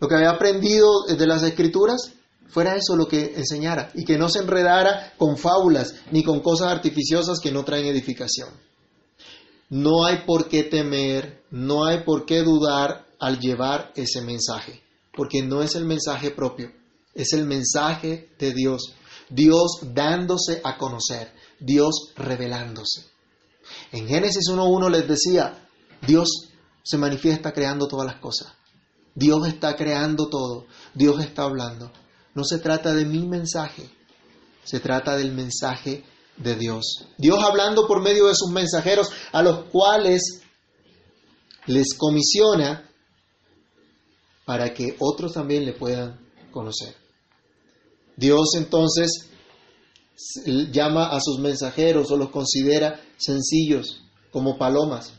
lo 0.00 0.08
que 0.08 0.14
había 0.14 0.30
aprendido 0.30 1.04
de 1.06 1.26
las 1.26 1.42
escrituras, 1.42 2.12
fuera 2.48 2.76
eso 2.76 2.96
lo 2.96 3.06
que 3.06 3.34
enseñara. 3.36 3.90
Y 3.94 4.04
que 4.04 4.18
no 4.18 4.28
se 4.28 4.40
enredara 4.40 5.14
con 5.16 5.36
fábulas 5.36 5.94
ni 6.10 6.22
con 6.22 6.40
cosas 6.40 6.68
artificiosas 6.68 7.40
que 7.40 7.52
no 7.52 7.64
traen 7.64 7.86
edificación. 7.86 8.48
No 9.68 10.04
hay 10.04 10.24
por 10.26 10.48
qué 10.48 10.62
temer, 10.62 11.42
no 11.50 11.86
hay 11.86 12.04
por 12.04 12.24
qué 12.24 12.42
dudar 12.42 13.06
al 13.18 13.40
llevar 13.40 13.92
ese 13.96 14.22
mensaje, 14.22 14.82
porque 15.16 15.42
no 15.42 15.62
es 15.62 15.74
el 15.74 15.84
mensaje 15.84 16.30
propio, 16.30 16.72
es 17.14 17.32
el 17.32 17.46
mensaje 17.46 18.28
de 18.38 18.52
Dios. 18.52 18.94
Dios 19.28 19.80
dándose 19.92 20.60
a 20.62 20.76
conocer, 20.76 21.32
Dios 21.58 22.12
revelándose. 22.14 23.15
En 23.92 24.06
Génesis 24.06 24.48
1.1 24.48 24.90
les 24.90 25.08
decía, 25.08 25.68
Dios 26.06 26.28
se 26.82 26.98
manifiesta 26.98 27.52
creando 27.52 27.88
todas 27.88 28.06
las 28.06 28.20
cosas. 28.20 28.52
Dios 29.14 29.46
está 29.48 29.76
creando 29.76 30.28
todo, 30.28 30.66
Dios 30.94 31.20
está 31.20 31.44
hablando. 31.44 31.90
No 32.34 32.44
se 32.44 32.58
trata 32.58 32.92
de 32.92 33.06
mi 33.06 33.26
mensaje, 33.26 33.88
se 34.64 34.78
trata 34.78 35.16
del 35.16 35.32
mensaje 35.32 36.04
de 36.36 36.54
Dios. 36.54 37.06
Dios 37.16 37.42
hablando 37.42 37.86
por 37.86 38.02
medio 38.02 38.26
de 38.26 38.34
sus 38.34 38.50
mensajeros 38.50 39.10
a 39.32 39.42
los 39.42 39.64
cuales 39.70 40.42
les 41.66 41.94
comisiona 41.94 42.88
para 44.44 44.72
que 44.72 44.96
otros 45.00 45.32
también 45.32 45.64
le 45.64 45.72
puedan 45.72 46.20
conocer. 46.52 46.94
Dios 48.16 48.50
entonces 48.56 49.30
llama 50.70 51.08
a 51.08 51.20
sus 51.20 51.38
mensajeros 51.38 52.10
o 52.10 52.16
los 52.16 52.30
considera 52.30 53.00
sencillos 53.16 54.02
como 54.30 54.58
palomas, 54.58 55.12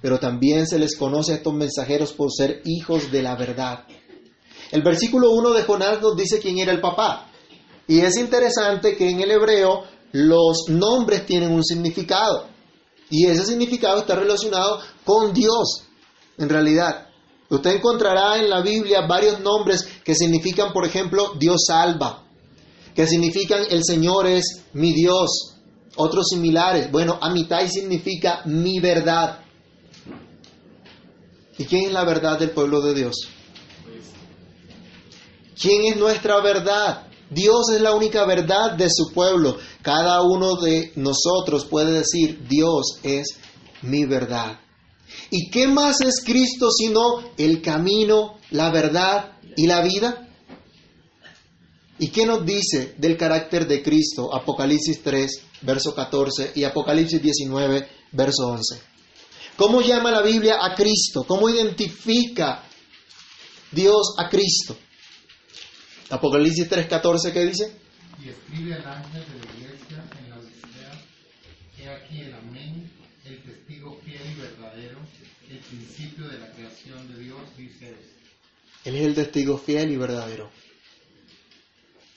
pero 0.00 0.18
también 0.18 0.66
se 0.66 0.78
les 0.78 0.96
conoce 0.96 1.32
a 1.32 1.36
estos 1.36 1.54
mensajeros 1.54 2.12
por 2.12 2.32
ser 2.32 2.62
hijos 2.64 3.10
de 3.10 3.22
la 3.22 3.36
verdad. 3.36 3.84
El 4.70 4.82
versículo 4.82 5.30
1 5.32 5.50
de 5.52 5.62
Jonás 5.62 6.00
nos 6.00 6.16
dice 6.16 6.40
quién 6.40 6.58
era 6.58 6.72
el 6.72 6.80
papá. 6.80 7.30
Y 7.86 8.00
es 8.00 8.16
interesante 8.16 8.96
que 8.96 9.10
en 9.10 9.20
el 9.20 9.30
hebreo 9.30 9.84
los 10.12 10.68
nombres 10.68 11.26
tienen 11.26 11.52
un 11.52 11.62
significado. 11.62 12.46
Y 13.10 13.26
ese 13.26 13.44
significado 13.44 14.00
está 14.00 14.16
relacionado 14.16 14.80
con 15.04 15.32
Dios, 15.32 15.84
en 16.38 16.48
realidad. 16.48 17.08
Usted 17.50 17.76
encontrará 17.76 18.38
en 18.38 18.48
la 18.48 18.62
Biblia 18.62 19.06
varios 19.06 19.40
nombres 19.40 19.86
que 20.04 20.14
significan, 20.14 20.72
por 20.72 20.86
ejemplo, 20.86 21.34
Dios 21.38 21.64
salva, 21.66 22.23
que 22.94 23.06
significan 23.06 23.62
el 23.70 23.82
Señor 23.84 24.26
es 24.26 24.62
mi 24.72 24.92
Dios, 24.92 25.56
otros 25.96 26.26
similares. 26.28 26.90
Bueno, 26.90 27.18
Amitai 27.20 27.68
significa 27.68 28.42
mi 28.46 28.80
verdad. 28.80 29.40
¿Y 31.58 31.64
quién 31.64 31.86
es 31.86 31.92
la 31.92 32.04
verdad 32.04 32.38
del 32.38 32.50
pueblo 32.50 32.80
de 32.80 32.94
Dios? 32.94 33.14
¿Quién 35.60 35.84
es 35.92 35.96
nuestra 35.96 36.40
verdad? 36.40 37.08
Dios 37.30 37.70
es 37.74 37.80
la 37.80 37.94
única 37.94 38.24
verdad 38.26 38.76
de 38.76 38.88
su 38.90 39.12
pueblo. 39.12 39.56
Cada 39.82 40.22
uno 40.22 40.56
de 40.56 40.92
nosotros 40.96 41.64
puede 41.64 41.92
decir, 41.92 42.46
Dios 42.48 42.98
es 43.02 43.38
mi 43.82 44.04
verdad. 44.04 44.60
¿Y 45.30 45.50
qué 45.50 45.68
más 45.68 46.00
es 46.00 46.22
Cristo 46.24 46.70
sino 46.70 47.22
el 47.36 47.62
camino, 47.62 48.38
la 48.50 48.70
verdad 48.70 49.32
y 49.56 49.66
la 49.66 49.80
vida? 49.82 50.23
¿Y 51.98 52.08
qué 52.08 52.26
nos 52.26 52.44
dice 52.44 52.94
del 52.98 53.16
carácter 53.16 53.68
de 53.68 53.82
Cristo? 53.82 54.34
Apocalipsis 54.34 55.02
3, 55.02 55.42
verso 55.62 55.94
14 55.94 56.52
y 56.56 56.64
Apocalipsis 56.64 57.22
19, 57.22 57.88
verso 58.12 58.48
11. 58.48 58.80
¿Cómo 59.56 59.80
llama 59.80 60.10
la 60.10 60.22
Biblia 60.22 60.58
a 60.60 60.74
Cristo? 60.74 61.24
¿Cómo 61.26 61.48
identifica 61.48 62.64
Dios 63.70 64.14
a 64.18 64.28
Cristo? 64.28 64.76
Apocalipsis 66.10 66.68
3, 66.68 66.86
14, 66.88 67.32
¿qué 67.32 67.44
dice? 67.44 67.76
Y 68.22 68.28
escribe 68.28 68.74
al 68.74 68.86
ángel 68.86 69.22
de 69.22 69.46
la 69.46 69.54
iglesia 69.54 70.04
en 70.18 70.30
la 70.30 70.36
Odisea, 70.38 71.02
he 71.78 71.88
aquí 71.88 72.20
el 72.20 72.34
amén, 72.34 72.90
el 73.24 73.42
testigo 73.42 74.00
fiel 74.04 74.20
y 74.32 74.40
verdadero, 74.40 74.98
el 75.48 75.58
principio 75.58 76.26
de 76.26 76.38
la 76.38 76.50
creación 76.50 77.14
de 77.14 77.22
Dios, 77.22 77.40
dice 77.56 77.90
esto. 77.90 78.14
Él 78.84 78.96
es 78.96 79.06
el 79.06 79.14
testigo 79.14 79.58
fiel 79.58 79.92
y 79.92 79.96
verdadero. 79.96 80.50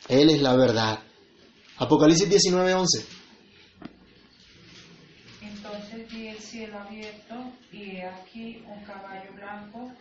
Él 0.10 0.30
es 0.30 0.42
la 0.42 0.56
verdad. 0.56 1.00
Apocalipsis 1.78 2.30
19, 2.30 2.74
11. 2.74 3.06
Entonces 5.42 6.12
vi 6.12 6.28
el 6.28 6.40
cielo 6.40 6.80
abierto 6.80 7.36
y 7.72 7.98
he 7.98 8.06
aquí 8.06 8.64
un 8.68 8.84
caballo 8.86 9.34
blanco 9.36 9.92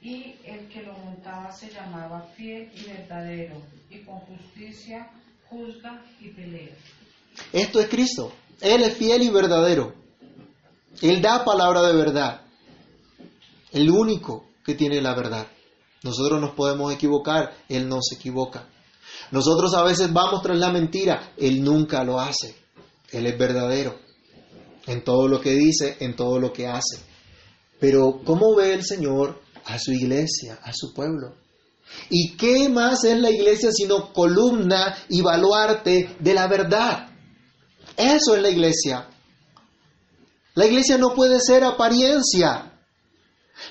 y 0.00 0.34
el 0.44 0.68
que 0.68 0.82
lo 0.82 0.94
montaba 0.94 1.52
se 1.52 1.70
llamaba 1.70 2.22
fiel 2.36 2.70
y 2.74 2.84
verdadero 2.84 3.62
y 3.90 3.98
con 4.00 4.18
justicia 4.20 5.10
juzga 5.48 6.04
y 6.20 6.28
pelea. 6.28 6.76
Esto 7.52 7.80
es 7.80 7.88
Cristo. 7.88 8.32
Él 8.60 8.82
es 8.82 8.94
fiel 8.94 9.22
y 9.22 9.30
verdadero. 9.30 9.94
Él 11.00 11.20
da 11.20 11.44
palabra 11.44 11.82
de 11.82 11.94
verdad. 11.94 12.42
El 13.72 13.90
único 13.90 14.46
que 14.64 14.74
tiene 14.74 15.00
la 15.00 15.14
verdad. 15.14 15.46
Nosotros 16.02 16.40
nos 16.40 16.54
podemos 16.54 16.92
equivocar, 16.92 17.54
Él 17.68 17.88
no 17.88 17.98
se 18.02 18.16
equivoca. 18.16 18.66
Nosotros 19.30 19.74
a 19.74 19.84
veces 19.84 20.12
vamos 20.12 20.42
tras 20.42 20.58
la 20.58 20.70
mentira, 20.70 21.32
Él 21.36 21.62
nunca 21.62 22.04
lo 22.04 22.20
hace. 22.20 22.56
Él 23.10 23.26
es 23.26 23.38
verdadero 23.38 23.98
en 24.86 25.04
todo 25.04 25.28
lo 25.28 25.40
que 25.40 25.52
dice, 25.52 25.96
en 26.00 26.16
todo 26.16 26.38
lo 26.38 26.52
que 26.52 26.66
hace. 26.66 26.98
Pero 27.78 28.20
¿cómo 28.24 28.54
ve 28.54 28.74
el 28.74 28.84
Señor 28.84 29.40
a 29.64 29.78
su 29.78 29.92
iglesia, 29.92 30.58
a 30.62 30.72
su 30.72 30.92
pueblo? 30.92 31.34
¿Y 32.08 32.36
qué 32.36 32.68
más 32.68 33.04
es 33.04 33.18
la 33.18 33.30
iglesia 33.30 33.70
sino 33.72 34.12
columna 34.12 34.96
y 35.08 35.20
baluarte 35.20 36.16
de 36.18 36.34
la 36.34 36.46
verdad? 36.46 37.08
Eso 37.96 38.34
es 38.34 38.42
la 38.42 38.50
iglesia. 38.50 39.08
La 40.54 40.66
iglesia 40.66 40.98
no 40.98 41.14
puede 41.14 41.40
ser 41.40 41.64
apariencia. 41.64 42.71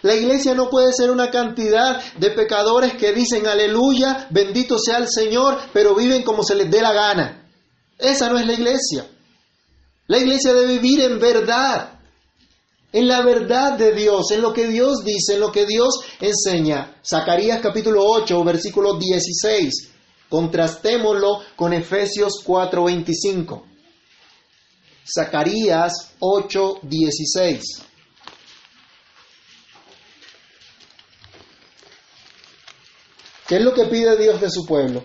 La 0.02 0.16
iglesia 0.16 0.54
no 0.54 0.70
puede 0.70 0.94
ser 0.94 1.12
una 1.12 1.30
cantidad 1.30 2.02
de 2.16 2.32
pecadores 2.32 2.94
que 2.94 3.14
dicen 3.14 3.46
aleluya, 3.48 4.28
bendito 4.32 4.78
sea 4.80 4.98
el 4.98 5.08
Señor, 5.10 5.60
pero 5.74 5.96
viven 5.96 6.24
como 6.24 6.44
se 6.44 6.56
les 6.56 6.70
dé 6.72 6.82
la 6.82 6.94
gana. 6.94 7.48
Esa 7.98 8.30
no 8.30 8.40
es 8.40 8.46
la 8.48 8.54
iglesia. 8.54 9.06
La 10.08 10.18
iglesia 10.18 10.54
debe 10.54 10.74
vivir 10.74 11.02
en 11.02 11.20
verdad, 11.20 12.00
en 12.92 13.08
la 13.08 13.22
verdad 13.22 13.78
de 13.78 13.94
Dios, 13.94 14.32
en 14.32 14.42
lo 14.42 14.52
que 14.54 14.68
Dios 14.68 15.04
dice, 15.06 15.36
en 15.36 15.40
lo 15.40 15.52
que 15.52 15.66
Dios 15.66 16.02
enseña. 16.20 16.96
Zacarías 17.08 17.62
capítulo 17.62 18.04
8, 18.06 18.44
versículo 18.44 18.98
16. 18.98 19.90
Contrastémoslo 20.30 21.42
con 21.56 21.74
Efesios 21.74 22.44
4:25. 22.46 23.64
Zacarías 25.06 26.14
8:16. 26.20 27.62
¿Qué 33.52 33.58
es 33.58 33.64
lo 33.66 33.74
que 33.74 33.84
pide 33.84 34.16
Dios 34.16 34.40
de 34.40 34.50
su 34.50 34.66
pueblo? 34.66 35.04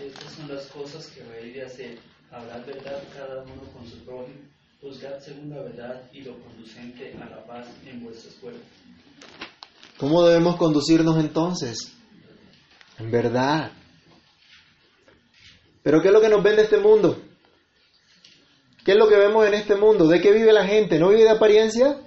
Estas 0.00 0.32
son 0.32 0.46
las 0.46 0.64
cosas 0.66 1.08
que 1.08 1.24
habéis 1.24 1.54
de 1.56 1.62
hacer. 1.64 1.98
Hablar 2.30 2.64
verdad 2.64 3.02
cada 3.16 3.42
uno 3.42 3.62
con 3.72 3.84
su 3.84 3.96
prójimo, 4.04 4.42
juzgad 4.80 5.18
según 5.18 5.50
la 5.50 5.60
verdad 5.60 6.02
y 6.12 6.20
lo 6.20 6.38
conducente 6.38 7.16
a 7.20 7.28
la 7.28 7.44
paz 7.44 7.66
en 7.84 8.04
vuestras 8.04 8.32
puertas. 8.34 8.62
¿Cómo 9.98 10.24
debemos 10.24 10.54
conducirnos 10.54 11.18
entonces? 11.18 11.94
En 12.96 13.10
verdad. 13.10 13.72
Pero 15.82 16.00
¿qué 16.00 16.06
es 16.06 16.14
lo 16.14 16.20
que 16.20 16.28
nos 16.28 16.44
vende 16.44 16.62
este 16.62 16.78
mundo? 16.78 17.20
¿Qué 18.84 18.92
es 18.92 18.96
lo 18.96 19.08
que 19.08 19.16
vemos 19.16 19.44
en 19.48 19.54
este 19.54 19.74
mundo? 19.74 20.06
¿De 20.06 20.20
qué 20.20 20.30
vive 20.30 20.52
la 20.52 20.64
gente? 20.64 21.00
¿No 21.00 21.08
vive 21.08 21.24
de 21.24 21.30
apariencia? 21.30 22.05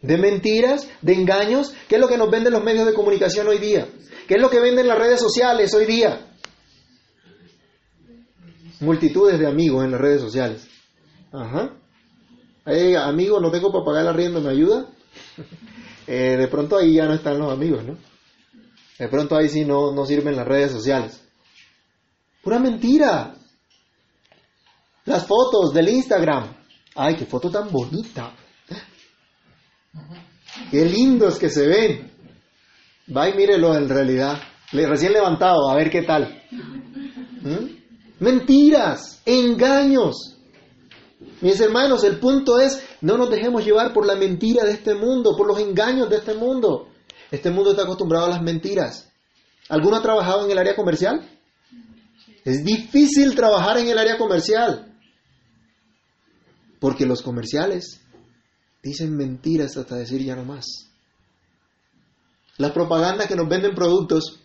¿De 0.00 0.16
mentiras? 0.16 0.88
¿De 1.02 1.14
engaños? 1.14 1.74
¿Qué 1.88 1.96
es 1.96 2.00
lo 2.00 2.08
que 2.08 2.18
nos 2.18 2.30
venden 2.30 2.52
los 2.52 2.62
medios 2.62 2.86
de 2.86 2.94
comunicación 2.94 3.48
hoy 3.48 3.58
día? 3.58 3.88
¿Qué 4.28 4.34
es 4.34 4.40
lo 4.40 4.50
que 4.50 4.60
venden 4.60 4.86
las 4.86 4.98
redes 4.98 5.20
sociales 5.20 5.74
hoy 5.74 5.86
día? 5.86 6.34
Multitudes 8.80 9.38
de 9.38 9.46
amigos 9.46 9.84
en 9.84 9.90
las 9.90 10.00
redes 10.00 10.20
sociales. 10.20 10.68
Ajá. 11.32 11.74
Hey, 12.64 12.94
amigo, 12.94 13.40
no 13.40 13.50
tengo 13.50 13.72
para 13.72 13.84
pagar 13.84 14.04
la 14.04 14.12
rienda, 14.12 14.40
¿me 14.40 14.50
ayuda? 14.50 14.86
Eh, 16.10 16.38
de 16.38 16.48
pronto 16.48 16.78
ahí 16.78 16.94
ya 16.94 17.04
no 17.04 17.12
están 17.12 17.38
los 17.38 17.52
amigos, 17.52 17.84
¿no? 17.84 17.98
De 18.98 19.08
pronto 19.08 19.36
ahí 19.36 19.50
sí 19.50 19.66
no, 19.66 19.92
no 19.92 20.06
sirven 20.06 20.36
las 20.36 20.48
redes 20.48 20.72
sociales. 20.72 21.22
Pura 22.42 22.58
mentira. 22.58 23.34
Las 25.04 25.26
fotos 25.26 25.74
del 25.74 25.90
Instagram. 25.90 26.46
Ay, 26.94 27.14
qué 27.14 27.26
foto 27.26 27.50
tan 27.50 27.70
bonita. 27.70 28.32
Qué 30.70 30.84
lindos 30.84 31.38
que 31.38 31.48
se 31.48 31.66
ven. 31.66 32.10
Va 33.14 33.28
y 33.28 33.34
mírelo 33.34 33.74
en 33.76 33.88
realidad. 33.88 34.38
Recién 34.72 35.12
levantado, 35.12 35.70
a 35.70 35.76
ver 35.76 35.90
qué 35.90 36.02
tal. 36.02 36.42
¿Mm? 37.40 37.78
Mentiras, 38.20 39.22
engaños. 39.24 40.36
Mis 41.40 41.60
hermanos, 41.60 42.04
el 42.04 42.18
punto 42.18 42.58
es, 42.58 42.82
no 43.00 43.16
nos 43.16 43.30
dejemos 43.30 43.64
llevar 43.64 43.92
por 43.92 44.06
la 44.06 44.16
mentira 44.16 44.64
de 44.64 44.72
este 44.72 44.94
mundo, 44.94 45.36
por 45.36 45.46
los 45.46 45.58
engaños 45.58 46.10
de 46.10 46.16
este 46.16 46.34
mundo. 46.34 46.88
Este 47.30 47.50
mundo 47.50 47.70
está 47.70 47.84
acostumbrado 47.84 48.26
a 48.26 48.30
las 48.30 48.42
mentiras. 48.42 49.10
¿Alguno 49.68 49.96
ha 49.96 50.02
trabajado 50.02 50.44
en 50.44 50.50
el 50.50 50.58
área 50.58 50.74
comercial? 50.74 51.28
Es 52.44 52.64
difícil 52.64 53.34
trabajar 53.34 53.78
en 53.78 53.88
el 53.88 53.98
área 53.98 54.18
comercial. 54.18 54.96
Porque 56.80 57.06
los 57.06 57.22
comerciales 57.22 58.00
dicen 58.82 59.16
mentiras 59.16 59.76
hasta 59.76 59.96
decir 59.96 60.22
ya 60.22 60.36
no 60.36 60.44
más. 60.44 60.66
Las 62.56 62.72
propagandas 62.72 63.26
que 63.28 63.36
nos 63.36 63.48
venden 63.48 63.74
productos 63.74 64.40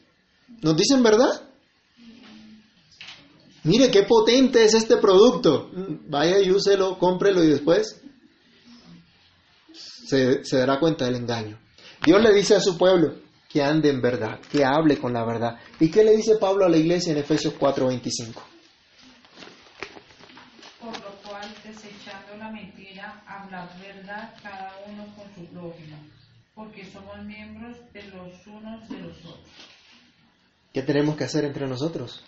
nos 0.61 0.75
dicen 0.75 1.01
verdad. 1.03 1.49
Mire 3.63 3.89
qué 3.89 4.03
potente 4.03 4.63
es 4.63 4.73
este 4.73 4.97
producto. 4.97 5.69
Vaya 6.07 6.39
y 6.39 6.51
úselo, 6.51 6.97
cómprelo 6.99 7.43
y 7.43 7.47
después 7.47 8.01
se, 9.73 10.43
se 10.43 10.57
dará 10.57 10.79
cuenta 10.79 11.05
del 11.05 11.15
engaño. 11.15 11.59
Dios 12.05 12.21
le 12.21 12.33
dice 12.33 12.55
a 12.55 12.59
su 12.59 12.77
pueblo 12.77 13.23
que 13.53 13.61
ande 13.61 13.89
en 13.89 14.01
verdad, 14.01 14.39
que 14.51 14.65
hable 14.65 14.97
con 14.97 15.13
la 15.13 15.23
verdad. 15.23 15.59
¿Y 15.79 15.91
qué 15.91 16.03
le 16.03 16.15
dice 16.17 16.37
Pablo 16.39 16.65
a 16.65 16.69
la 16.69 16.77
iglesia 16.77 17.11
en 17.13 17.19
Efesios 17.19 17.53
4:25? 17.53 18.41
Por 20.79 20.99
lo 20.99 21.15
cual, 21.21 21.47
desechando 21.63 22.35
la 22.37 22.51
mentira, 22.51 22.82
hablad 23.33 23.69
verdad 23.79 24.33
cada 24.41 24.73
uno 24.87 25.05
con 25.15 25.33
su 25.33 25.45
prójimo, 25.51 25.97
porque 26.55 26.85
somos 26.91 27.23
miembros 27.23 27.77
de 27.93 28.03
los 28.03 28.47
unos 28.47 28.87
de 28.89 28.99
los 28.99 29.17
otros. 29.19 29.49
¿Qué 30.71 30.81
tenemos 30.81 31.15
que 31.15 31.23
hacer 31.23 31.45
entre 31.45 31.67
nosotros? 31.67 32.23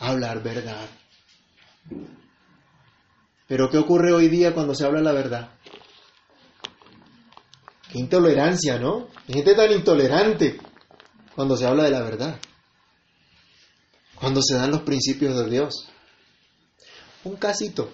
Hablar 0.00 0.42
verdad. 0.42 0.86
Pero 3.48 3.70
¿qué 3.70 3.78
ocurre 3.78 4.12
hoy 4.12 4.28
día 4.28 4.52
cuando 4.52 4.74
se 4.74 4.84
habla 4.84 5.00
la 5.00 5.12
verdad? 5.12 5.50
Qué 7.90 7.98
intolerancia, 7.98 8.78
¿no? 8.78 9.08
Hay 9.28 9.34
gente 9.34 9.54
tan 9.54 9.72
intolerante 9.72 10.58
cuando 11.34 11.56
se 11.56 11.66
habla 11.66 11.84
de 11.84 11.90
la 11.90 12.02
verdad. 12.02 12.38
Cuando 14.16 14.42
se 14.42 14.56
dan 14.56 14.70
los 14.70 14.82
principios 14.82 15.36
de 15.36 15.50
Dios. 15.50 15.88
Un 17.24 17.36
casito. 17.36 17.90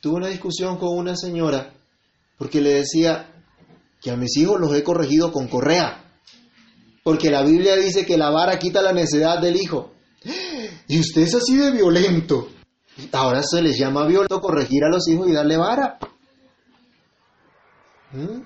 Tuve 0.00 0.16
una 0.16 0.28
discusión 0.28 0.78
con 0.78 0.96
una 0.96 1.16
señora 1.16 1.74
porque 2.38 2.62
le 2.62 2.74
decía 2.74 3.44
que 4.00 4.10
a 4.10 4.16
mis 4.16 4.34
hijos 4.38 4.58
los 4.58 4.74
he 4.74 4.82
corregido 4.82 5.30
con 5.30 5.46
correa. 5.46 6.04
Porque 7.02 7.30
la 7.30 7.42
Biblia 7.42 7.76
dice 7.76 8.06
que 8.06 8.16
la 8.16 8.30
vara 8.30 8.58
quita 8.58 8.80
la 8.80 8.94
necedad 8.94 9.40
del 9.40 9.56
hijo. 9.56 9.92
Y 10.88 10.98
usted 10.98 11.22
es 11.22 11.34
así 11.34 11.56
de 11.56 11.70
violento. 11.70 12.48
Ahora 13.12 13.42
se 13.42 13.60
les 13.60 13.78
llama 13.78 14.06
violento 14.06 14.40
corregir 14.40 14.84
a 14.84 14.88
los 14.88 15.06
hijos 15.08 15.28
y 15.28 15.32
darle 15.32 15.58
vara. 15.58 15.98
¿Mm? 18.12 18.40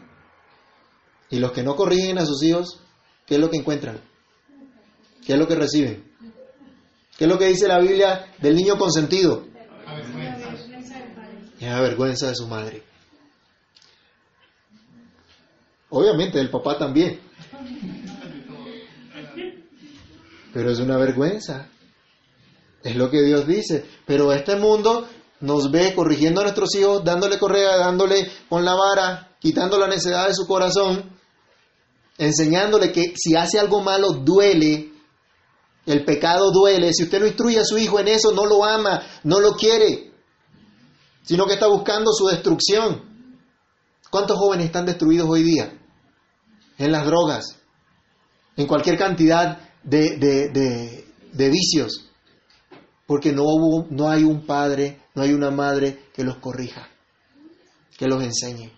Y 1.31 1.39
los 1.39 1.53
que 1.53 1.63
no 1.63 1.77
corrigen 1.77 2.19
a 2.19 2.27
sus 2.27 2.43
hijos, 2.43 2.81
¿qué 3.27 3.37
es 3.37 3.41
lo 3.41 3.49
que 3.49 3.59
encuentran? 3.59 4.01
¿Qué 5.25 5.35
es 5.35 5.39
lo 5.39 5.47
que 5.47 5.55
reciben? 5.55 6.05
¿Qué 7.17 7.25
es 7.25 7.31
lo 7.31 7.39
que 7.39 7.47
dice 7.47 7.69
la 7.69 7.79
Biblia 7.79 8.27
del 8.41 8.57
niño 8.57 8.77
consentido? 8.77 9.54
Es 11.65 11.71
la 11.71 11.81
vergüenza 11.81 12.27
de 12.29 12.35
su 12.35 12.47
madre. 12.47 12.83
Obviamente 15.89 16.37
del 16.37 16.51
papá 16.51 16.77
también. 16.77 17.19
Pero 20.53 20.71
es 20.71 20.79
una 20.79 20.99
vergüenza. 20.99 21.71
Es 22.83 22.95
lo 22.97 23.11
que 23.11 23.23
Dios 23.23 23.47
dice. 23.47 23.83
Pero 24.05 24.31
este 24.35 24.57
mundo 24.57 25.09
nos 25.41 25.71
ve 25.71 25.95
corrigiendo 25.95 26.43
a 26.43 26.45
nuestros 26.45 26.75
hijos, 26.75 27.03
dándole 27.03 27.39
correa, 27.39 27.79
dándole 27.79 28.31
con 28.51 28.63
la 28.63 28.75
vara, 28.75 29.35
quitando 29.41 29.79
la 29.79 29.89
necedad 29.89 30.29
de 30.29 30.35
su 30.35 30.47
corazón, 30.47 31.19
enseñándole 32.19 32.93
que 32.93 33.15
si 33.17 33.37
hace 33.37 33.59
algo 33.59 33.81
malo 33.81 34.13
duele, 34.13 34.93
el 35.87 36.05
pecado 36.05 36.51
duele. 36.53 36.93
Si 36.93 37.05
usted 37.05 37.21
no 37.21 37.27
instruye 37.27 37.59
a 37.59 37.65
su 37.65 37.79
hijo 37.79 37.99
en 38.01 38.09
eso, 38.09 38.33
no 38.33 38.45
lo 38.45 38.63
ama, 38.67 39.03
no 39.23 39.41
lo 39.41 39.53
quiere, 39.53 40.14
sino 41.25 41.47
que 41.47 41.55
está 41.55 41.67
buscando 41.67 42.13
su 42.13 42.27
destrucción. 42.27 43.03
¿Cuántos 44.11 44.39
jóvenes 44.39 44.67
están 44.67 44.87
destruidos 44.87 45.29
hoy 45.29 45.43
día? 45.43 45.73
En 46.79 46.93
las 46.93 47.05
drogas, 47.05 47.59
en 48.57 48.67
cualquier 48.67 48.97
cantidad 48.97 49.59
de, 49.83 50.17
de, 50.17 51.05
de, 51.33 51.51
vicios, 51.51 52.11
porque 53.07 53.33
no, 53.33 53.43
hubo, 53.43 53.87
no 53.91 54.09
hay 54.09 54.25
un 54.25 54.47
padre, 54.47 55.01
no 55.15 55.23
hay 55.23 55.33
una 55.33 55.51
madre 55.51 56.11
que 56.13 56.25
los 56.25 56.37
corrija, 56.37 56.89
que 57.97 58.07
los 58.07 58.23
enseñe, 58.23 58.73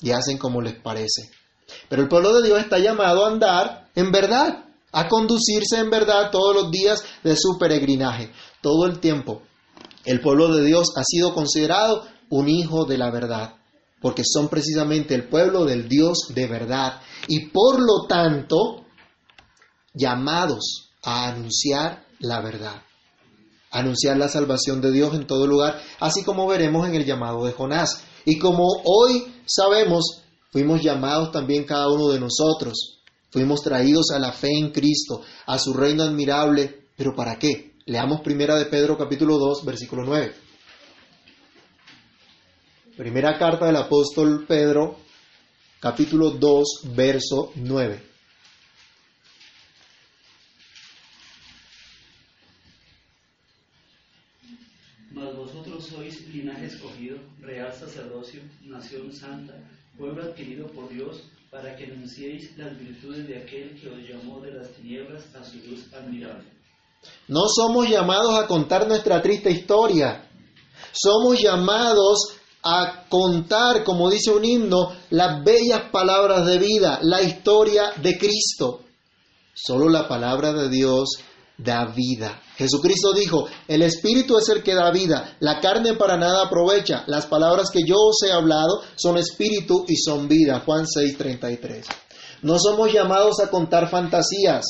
y 0.00 0.10
hacen 0.10 0.38
como 0.38 0.60
les 0.60 0.74
parece. 0.74 1.30
Pero 1.88 2.02
el 2.02 2.08
pueblo 2.08 2.34
de 2.34 2.46
Dios 2.46 2.60
está 2.60 2.78
llamado 2.78 3.24
a 3.24 3.28
andar 3.28 3.90
en 3.94 4.10
verdad, 4.10 4.66
a 4.92 5.08
conducirse 5.08 5.78
en 5.78 5.90
verdad 5.90 6.30
todos 6.30 6.54
los 6.54 6.70
días 6.70 7.02
de 7.22 7.36
su 7.36 7.58
peregrinaje, 7.58 8.30
todo 8.60 8.86
el 8.86 8.98
tiempo. 9.00 9.42
El 10.04 10.20
pueblo 10.20 10.54
de 10.54 10.64
Dios 10.64 10.88
ha 10.96 11.02
sido 11.04 11.32
considerado 11.32 12.04
un 12.28 12.48
hijo 12.48 12.84
de 12.84 12.98
la 12.98 13.10
verdad, 13.10 13.54
porque 14.00 14.22
son 14.24 14.48
precisamente 14.48 15.14
el 15.14 15.28
pueblo 15.28 15.64
del 15.64 15.88
Dios 15.88 16.32
de 16.34 16.46
verdad 16.46 17.00
y 17.28 17.50
por 17.50 17.78
lo 17.78 18.06
tanto 18.08 18.84
llamados 19.94 20.90
a 21.02 21.28
anunciar 21.28 22.04
la 22.18 22.40
verdad, 22.40 22.82
anunciar 23.70 24.16
la 24.16 24.28
salvación 24.28 24.80
de 24.80 24.90
Dios 24.90 25.14
en 25.14 25.26
todo 25.26 25.46
lugar, 25.46 25.80
así 26.00 26.24
como 26.24 26.46
veremos 26.46 26.88
en 26.88 26.94
el 26.94 27.04
llamado 27.04 27.44
de 27.44 27.52
Jonás. 27.52 28.02
Y 28.24 28.38
como 28.38 28.64
hoy 28.84 29.42
sabemos, 29.46 30.22
fuimos 30.50 30.82
llamados 30.82 31.30
también 31.32 31.64
cada 31.64 31.88
uno 31.88 32.08
de 32.08 32.20
nosotros, 32.20 33.02
fuimos 33.30 33.62
traídos 33.62 34.10
a 34.10 34.18
la 34.18 34.32
fe 34.32 34.50
en 34.58 34.70
Cristo, 34.70 35.22
a 35.46 35.58
su 35.58 35.74
reino 35.74 36.02
admirable, 36.02 36.88
pero 36.96 37.14
¿para 37.14 37.38
qué? 37.38 37.71
Leamos 37.86 38.20
primera 38.20 38.54
de 38.54 38.66
Pedro 38.66 38.96
capítulo 38.96 39.38
2, 39.38 39.64
versículo 39.64 40.04
9. 40.04 40.32
Primera 42.96 43.36
carta 43.36 43.66
del 43.66 43.74
apóstol 43.74 44.44
Pedro, 44.46 45.00
capítulo 45.80 46.30
2, 46.30 46.94
verso 46.94 47.50
9. 47.56 48.00
Mas 55.10 55.34
vosotros 55.34 55.84
sois 55.84 56.28
linaje 56.28 56.66
escogido, 56.66 57.18
real 57.40 57.72
sacerdocio, 57.72 58.42
nación 58.62 59.12
santa, 59.12 59.54
pueblo 59.98 60.22
adquirido 60.22 60.68
por 60.68 60.88
Dios, 60.88 61.24
para 61.50 61.74
que 61.74 61.86
anunciéis 61.86 62.56
las 62.56 62.78
virtudes 62.78 63.26
de 63.26 63.38
aquel 63.38 63.74
que 63.74 63.88
os 63.88 64.08
llamó 64.08 64.40
de 64.40 64.52
las 64.52 64.70
tinieblas 64.70 65.34
a 65.34 65.42
su 65.42 65.58
luz 65.68 65.92
admirable. 65.92 66.51
No 67.28 67.42
somos 67.48 67.88
llamados 67.88 68.38
a 68.38 68.46
contar 68.46 68.86
nuestra 68.86 69.22
triste 69.22 69.50
historia. 69.50 70.28
Somos 70.92 71.40
llamados 71.40 72.34
a 72.62 73.06
contar, 73.08 73.82
como 73.84 74.10
dice 74.10 74.30
un 74.30 74.44
himno, 74.44 74.92
las 75.10 75.42
bellas 75.42 75.90
palabras 75.90 76.46
de 76.46 76.58
vida, 76.58 76.98
la 77.02 77.22
historia 77.22 77.92
de 78.00 78.18
Cristo. 78.18 78.80
Solo 79.54 79.88
la 79.88 80.06
palabra 80.06 80.52
de 80.52 80.68
Dios 80.68 81.18
da 81.56 81.86
vida. 81.86 82.40
Jesucristo 82.56 83.12
dijo, 83.12 83.46
el 83.68 83.82
Espíritu 83.82 84.38
es 84.38 84.48
el 84.48 84.62
que 84.62 84.74
da 84.74 84.90
vida, 84.90 85.36
la 85.40 85.60
carne 85.60 85.94
para 85.94 86.16
nada 86.16 86.44
aprovecha, 86.44 87.04
las 87.06 87.26
palabras 87.26 87.70
que 87.70 87.80
yo 87.86 87.96
os 87.96 88.22
he 88.26 88.32
hablado 88.32 88.82
son 88.96 89.18
Espíritu 89.18 89.84
y 89.88 89.96
son 89.96 90.28
vida. 90.28 90.62
Juan 90.64 90.86
6:33. 90.86 91.84
No 92.42 92.58
somos 92.58 92.92
llamados 92.92 93.40
a 93.40 93.50
contar 93.50 93.88
fantasías, 93.88 94.64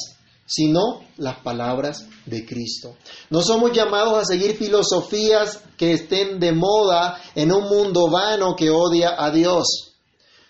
sino 0.54 1.00
las 1.16 1.38
palabras 1.38 2.06
de 2.26 2.44
Cristo. 2.44 2.96
No 3.30 3.40
somos 3.42 3.72
llamados 3.72 4.18
a 4.18 4.24
seguir 4.24 4.54
filosofías 4.56 5.60
que 5.78 5.94
estén 5.94 6.38
de 6.40 6.52
moda 6.52 7.18
en 7.34 7.52
un 7.52 7.64
mundo 7.68 8.10
vano 8.10 8.54
que 8.54 8.70
odia 8.70 9.14
a 9.16 9.30
Dios. 9.30 9.94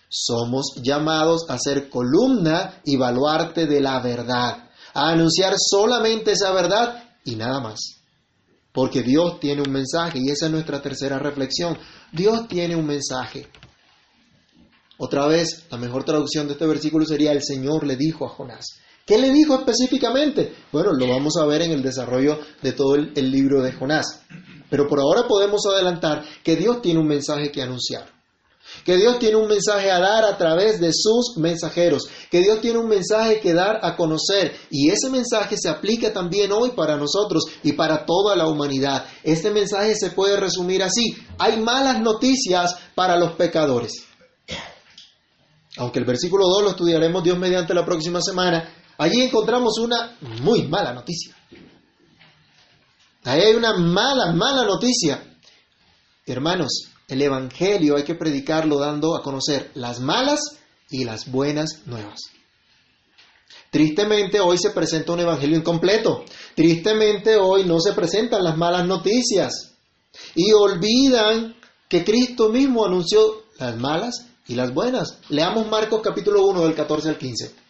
Somos 0.09 0.75
llamados 0.83 1.47
a 1.49 1.57
ser 1.59 1.89
columna 1.89 2.81
y 2.85 2.97
baluarte 2.97 3.67
de 3.67 3.81
la 3.81 4.01
verdad, 4.01 4.71
a 4.93 5.11
anunciar 5.11 5.55
solamente 5.57 6.33
esa 6.33 6.51
verdad 6.53 7.05
y 7.25 7.37
nada 7.37 7.61
más. 7.61 7.79
Porque 8.73 9.03
Dios 9.03 9.39
tiene 9.39 9.63
un 9.63 9.71
mensaje 9.71 10.19
y 10.19 10.31
esa 10.31 10.47
es 10.47 10.53
nuestra 10.53 10.83
tercera 10.83 11.19
reflexión. 11.19 11.79
Dios 12.11 12.49
tiene 12.49 12.75
un 12.75 12.87
mensaje. 12.87 13.49
Otra 14.99 15.27
vez, 15.27 15.67
la 15.71 15.79
mejor 15.79 16.05
traducción 16.05 16.47
de 16.47 16.55
este 16.55 16.67
versículo 16.67 17.07
sería 17.07 17.33
el 17.33 17.43
Señor 17.43 17.87
le 17.87 17.97
dijo 17.97 18.27
a 18.27 18.31
Jonás. 18.31 18.67
¿Qué 19.07 19.19
le 19.19 19.31
dijo 19.31 19.57
específicamente? 19.57 20.55
Bueno, 20.71 20.93
lo 20.93 21.09
vamos 21.09 21.37
a 21.37 21.45
ver 21.45 21.63
en 21.63 21.73
el 21.73 21.83
desarrollo 21.83 22.39
de 22.63 22.73
todo 22.73 22.95
el, 22.95 23.31
libro 23.31 23.63
de 23.63 23.73
Jonás. 23.73 24.23
Pero 24.71 24.87
por 24.87 25.01
ahora 25.01 25.27
podemos 25.27 25.63
adelantar 25.67 26.25
que 26.45 26.57
Dios 26.57 26.81
tiene 26.83 27.01
un 27.01 27.09
mensaje 27.09 27.51
que 27.51 27.63
anunciar. 27.63 28.07
Que 28.85 28.97
Dios 28.97 29.19
tiene 29.19 29.37
un 29.37 29.49
mensaje 29.49 29.91
a 29.91 29.99
dar 29.99 30.25
a 30.25 30.39
través 30.39 30.81
de 30.81 30.93
sus 30.93 31.37
mensajeros. 31.37 32.09
Que 32.31 32.41
Dios 32.41 32.61
tiene 32.61 32.79
un 32.79 32.89
mensaje 32.89 33.41
que 33.41 33.53
dar 33.53 33.81
a 33.83 33.97
conocer. 33.97 34.57
Y 34.71 34.89
ese 34.91 35.11
mensaje 35.11 35.57
se 35.59 35.69
aplica 35.69 36.13
también 36.13 36.53
hoy 36.53 36.71
para 36.71 36.97
nosotros 36.97 37.45
y 37.65 37.73
para 37.73 38.07
toda 38.07 38.37
la 38.37 38.47
humanidad. 38.47 39.05
Este 39.25 39.51
mensaje 39.51 39.95
se 39.97 40.11
puede 40.11 40.37
resumir 40.37 40.83
así. 40.83 41.17
Hay 41.39 41.61
malas 41.61 42.01
noticias 42.01 42.77
para 42.95 43.19
los 43.19 43.33
pecadores. 43.33 44.07
Aunque 45.77 45.99
el 45.99 46.05
versículo 46.05 46.47
2 46.49 46.63
lo 46.63 46.71
estudiaremos 46.71 47.25
Dios 47.25 47.39
mediante 47.39 47.73
la 47.75 47.85
próxima 47.85 48.21
semana, 48.21 48.69
allí 48.99 49.23
encontramos 49.23 49.79
una 49.79 50.17
muy 50.43 50.67
mala 50.69 50.93
noticia. 50.93 51.37
Ahí 53.25 53.41
hay 53.41 53.55
una 53.55 53.77
mala, 53.77 54.33
mala 54.33 54.65
noticia. 54.65 55.23
Hermanos, 56.27 56.89
el 57.09 57.23
Evangelio 57.23 57.97
hay 57.97 58.05
que 58.05 58.15
predicarlo 58.15 58.79
dando 58.79 59.17
a 59.17 59.23
conocer 59.23 59.71
las 59.75 60.01
malas 60.01 60.41
y 60.91 61.05
las 61.05 61.31
buenas 61.31 61.83
nuevas. 61.87 62.21
Tristemente 63.71 64.41
hoy 64.41 64.59
se 64.59 64.71
presenta 64.71 65.13
un 65.13 65.21
Evangelio 65.21 65.57
incompleto. 65.57 66.25
Tristemente 66.55 67.37
hoy 67.37 67.65
no 67.65 67.81
se 67.81 67.93
presentan 67.93 68.45
las 68.45 68.57
malas 68.57 68.87
noticias. 68.87 69.73
Y 70.35 70.53
olvidan 70.53 71.57
que 71.89 72.05
Cristo 72.05 72.51
mismo 72.51 72.85
anunció 72.85 73.45
las 73.59 73.77
malas 73.79 74.27
y 74.47 74.57
las 74.57 74.75
buenas. 74.75 75.19
Leamos 75.29 75.69
Marcos 75.69 76.03
capítulo 76.03 76.45
1 76.47 76.65
del 76.65 76.75
14 76.75 77.09
al 77.09 77.19
15. 77.19 77.62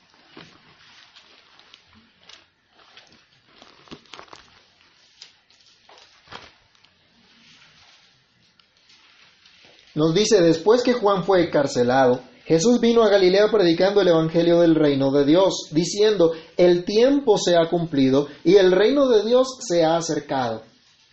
Nos 9.94 10.14
dice, 10.14 10.40
después 10.40 10.82
que 10.82 10.94
Juan 10.94 11.24
fue 11.24 11.44
encarcelado, 11.44 12.22
Jesús 12.44 12.80
vino 12.80 13.02
a 13.02 13.08
Galilea 13.08 13.50
predicando 13.50 14.00
el 14.00 14.08
Evangelio 14.08 14.60
del 14.60 14.74
reino 14.74 15.10
de 15.12 15.24
Dios, 15.24 15.68
diciendo, 15.70 16.32
el 16.56 16.84
tiempo 16.84 17.38
se 17.38 17.56
ha 17.56 17.68
cumplido 17.68 18.28
y 18.42 18.56
el 18.56 18.72
reino 18.72 19.08
de 19.08 19.24
Dios 19.24 19.58
se 19.60 19.84
ha 19.84 19.96
acercado. 19.96 20.62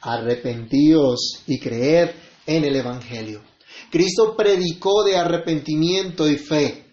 Arrepentíos 0.01 1.43
y 1.45 1.59
creed 1.59 2.09
en 2.47 2.63
el 2.63 2.75
Evangelio. 2.75 3.43
Cristo 3.91 4.35
predicó 4.35 5.03
de 5.03 5.17
arrepentimiento 5.17 6.27
y 6.27 6.37
fe. 6.37 6.85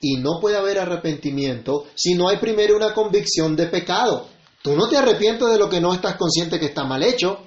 Y 0.00 0.18
no 0.18 0.38
puede 0.40 0.56
haber 0.56 0.78
arrepentimiento 0.78 1.86
si 1.94 2.14
no 2.14 2.28
hay 2.28 2.36
primero 2.38 2.76
una 2.76 2.92
convicción 2.92 3.56
de 3.56 3.66
pecado. 3.66 4.28
Tú 4.62 4.76
no 4.76 4.88
te 4.88 4.96
arrepientes 4.96 5.48
de 5.48 5.58
lo 5.58 5.70
que 5.70 5.80
no 5.80 5.94
estás 5.94 6.16
consciente 6.16 6.58
que 6.58 6.66
está 6.66 6.84
mal 6.84 7.02
hecho. 7.02 7.38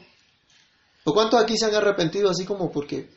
¿O 1.03 1.13
cuántos 1.13 1.41
aquí 1.41 1.57
se 1.57 1.65
han 1.65 1.75
arrepentido 1.75 2.29
así 2.29 2.45
como 2.45 2.71
porque 2.71 3.09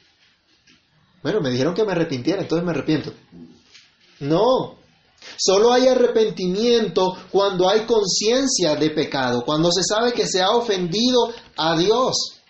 bueno, 1.23 1.41
me 1.41 1.51
dijeron 1.51 1.75
que 1.75 1.85
me 1.85 1.93
arrepintiera, 1.93 2.43
entonces 2.43 2.65
me 2.65 2.73
arrepiento. 2.73 3.13
No, 4.21 4.79
solo 5.37 5.73
hay 5.73 5.87
arrepentimiento 5.87 7.17
cuando 7.31 7.69
hay 7.69 7.87
conciencia 7.87 8.75
de 8.75 8.91
pecado, 8.91 9.45
cuando 9.45 9.71
se 9.71 9.83
sabe 9.85 10.13
que 10.13 10.27
se 10.27 10.43
ha 10.43 10.51
ofendido 10.51 11.33
a 11.57 11.77
Dios. 11.77 12.41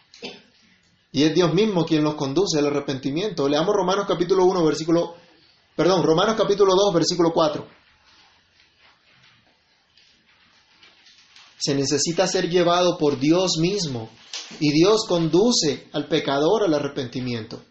Y 1.13 1.25
es 1.25 1.35
Dios 1.35 1.53
mismo 1.53 1.85
quien 1.85 2.03
nos 2.03 2.15
conduce 2.15 2.59
al 2.59 2.67
arrepentimiento. 2.67 3.47
Leamos 3.47 3.75
Romanos 3.75 4.07
capítulo 4.09 4.47
1, 4.47 4.65
versículo, 4.65 5.15
perdón, 5.77 6.03
Romanos 6.03 6.37
capítulo 6.39 6.75
2, 6.75 6.95
versículo 6.95 7.33
4. 7.35 7.67
Se 11.59 11.75
necesita 11.75 12.27
ser 12.27 12.49
llevado 12.49 12.97
por 12.97 13.21
Dios 13.21 13.59
mismo 13.59 14.09
y 14.59 14.73
Dios 14.73 15.05
conduce 15.07 15.89
al 15.93 16.09
pecador 16.09 16.65
al 16.65 16.73
arrepentimiento. 16.73 17.63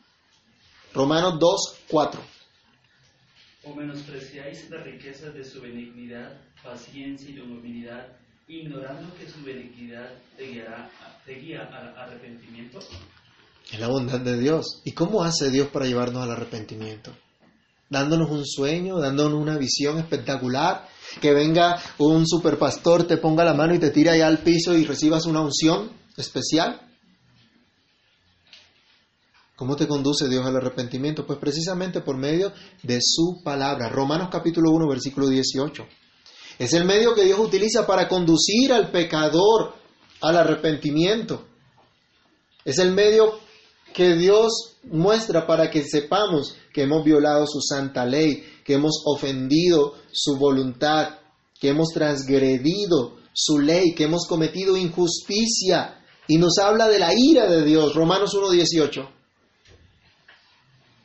Romanos 0.93 1.39
2, 1.39 1.77
4. 1.89 2.21
O 3.63 3.75
menospreciáis 3.75 4.69
las 4.69 4.84
riquezas 4.84 5.34
de 5.34 5.43
su 5.43 5.62
benignidad, 5.62 6.41
paciencia 6.63 7.30
y 7.30 7.34
longanimidad, 7.34 8.08
ignorando 8.47 9.13
que 9.15 9.30
su 9.30 9.41
benignidad 9.43 10.12
te, 10.36 10.47
guiará, 10.47 10.89
te 11.25 11.36
guía 11.36 11.62
al 11.62 11.97
arrepentimiento. 11.97 12.80
Es 13.71 13.80
la 13.80 13.88
bondad 13.88 14.19
de 14.19 14.38
Dios. 14.38 14.82
¿Y 14.84 14.91
cómo 14.91 15.23
hace 15.23 15.49
Dios 15.49 15.69
para 15.69 15.86
llevarnos 15.86 16.23
al 16.23 16.32
arrepentimiento? 16.32 17.15
Dándonos 17.89 18.30
un 18.30 18.45
sueño, 18.45 18.99
dándonos 18.99 19.39
una 19.39 19.58
visión 19.58 19.97
espectacular, 19.97 20.88
que 21.21 21.34
venga 21.34 21.82
un 21.99 22.27
superpastor, 22.27 23.04
te 23.04 23.17
ponga 23.17 23.45
la 23.45 23.54
mano 23.54 23.73
y 23.75 23.80
te 23.80 23.91
tire 23.91 24.10
allá 24.10 24.27
al 24.27 24.39
piso 24.39 24.75
y 24.75 24.86
recibas 24.86 25.25
una 25.25 25.41
unción 25.41 25.91
especial. 26.17 26.90
¿Cómo 29.62 29.76
te 29.76 29.88
conduce 29.88 30.28
Dios 30.28 30.43
al 30.43 30.56
arrepentimiento? 30.56 31.24
Pues 31.24 31.38
precisamente 31.38 32.02
por 32.02 32.17
medio 32.17 32.52
de 32.82 32.97
su 33.00 33.43
palabra. 33.43 33.89
Romanos 33.89 34.30
capítulo 34.32 34.71
1, 34.71 34.88
versículo 34.89 35.28
18. 35.28 35.86
Es 36.58 36.74
el 36.74 36.84
medio 36.84 37.13
que 37.13 37.26
Dios 37.26 37.39
utiliza 37.39 37.86
para 37.86 38.08
conducir 38.08 38.74
al 38.74 38.89
pecador 38.89 39.76
al 40.19 40.38
arrepentimiento. 40.38 41.45
Es 42.65 42.80
el 42.80 42.91
medio 42.93 43.38
que 43.93 44.15
Dios 44.15 44.78
muestra 44.86 45.45
para 45.45 45.69
que 45.69 45.84
sepamos 45.84 46.56
que 46.74 46.82
hemos 46.82 47.06
violado 47.06 47.45
su 47.45 47.62
santa 47.62 48.04
ley, 48.04 48.43
que 48.65 48.74
hemos 48.74 49.04
ofendido 49.06 49.93
su 50.12 50.38
voluntad, 50.38 51.20
que 51.59 51.70
hemos 51.70 51.89
transgredido 51.89 53.18
su 53.32 53.59
ley, 53.59 53.93
que 53.93 54.05
hemos 54.05 54.26
cometido 54.28 54.76
injusticia. 54.76 56.03
Y 56.28 56.38
nos 56.38 56.57
habla 56.57 56.88
de 56.88 56.97
la 56.97 57.12
ira 57.16 57.45
de 57.45 57.64
Dios. 57.64 57.93
Romanos 57.93 58.34
1, 58.34 58.49
18. 58.49 59.20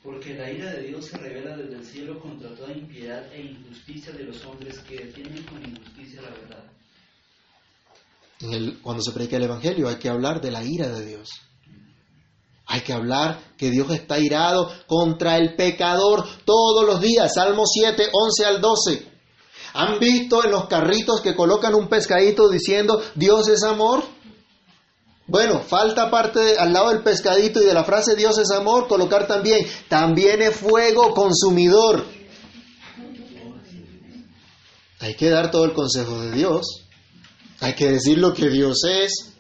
Porque 0.07 0.35
la 0.35 0.49
ira 0.49 0.71
de 0.71 0.83
Dios 0.83 1.07
se 1.07 1.19
revela 1.19 1.57
desde 1.57 1.75
el 1.75 1.85
cielo 1.85 2.21
contra 2.21 2.55
toda 2.55 2.73
impiedad 2.73 3.27
e 3.33 3.43
injusticia 3.43 4.13
de 4.13 4.23
los 4.23 4.45
hombres 4.45 4.79
que 4.89 4.99
detienen 4.99 5.43
con 5.43 5.61
injusticia 5.61 6.23
la 6.23 6.31
verdad. 6.31 6.65
Cuando 8.83 9.03
se 9.03 9.11
predica 9.11 9.37
el 9.37 9.43
Evangelio 9.43 9.89
hay 9.89 9.97
que 9.97 10.09
hablar 10.09 10.41
de 10.41 10.53
la 10.53 10.63
ira 10.63 10.89
de 10.91 11.05
Dios. 11.05 11.31
Hay 12.67 12.83
que 12.83 12.93
hablar 12.93 13.41
que 13.57 13.73
Dios 13.73 13.91
está 13.91 14.21
irado 14.21 14.71
contra 14.87 15.39
el 15.39 15.57
pecador 15.57 16.25
todos 16.45 16.87
los 16.87 17.01
días. 17.01 17.35
Salmo 17.35 17.65
7, 17.67 18.05
11 18.13 18.45
al 18.45 18.61
12. 18.61 19.09
¿Han 19.75 19.99
visto 19.99 20.45
en 20.45 20.53
los 20.53 20.69
carritos 20.69 21.21
que 21.21 21.35
colocan 21.35 21.75
un 21.75 21.89
pescadito 21.89 22.49
diciendo 22.49 23.03
Dios 23.17 23.49
es 23.49 23.65
amor? 23.65 24.05
Bueno, 25.29 25.61
falta 25.61 26.09
parte 26.11 26.39
de- 26.39 26.59
al 26.59 26.73
lado 26.73 26.91
del 26.91 27.03
pescadito 27.03 27.61
y 27.61 27.67
de 27.67 27.75
la 27.75 27.85
frase 27.85 28.15
Dios 28.15 28.39
es 28.39 28.51
amor, 28.51 28.87
colocar 28.87 29.27
también, 29.27 29.67
también 29.89 30.41
es 30.43 30.55
fuego 30.57 31.13
consumidor. 31.15 32.05
Hay 35.01 35.15
que 35.15 35.29
dar 35.31 35.51
todo 35.51 35.65
el 35.65 35.73
consejo 35.73 36.21
de 36.23 36.33
Dios. 36.33 36.85
Hay 37.61 37.75
que 37.75 37.91
decir 37.91 38.19
lo 38.19 38.33
que 38.35 38.49
Dios 38.49 38.83
es. 38.85 39.33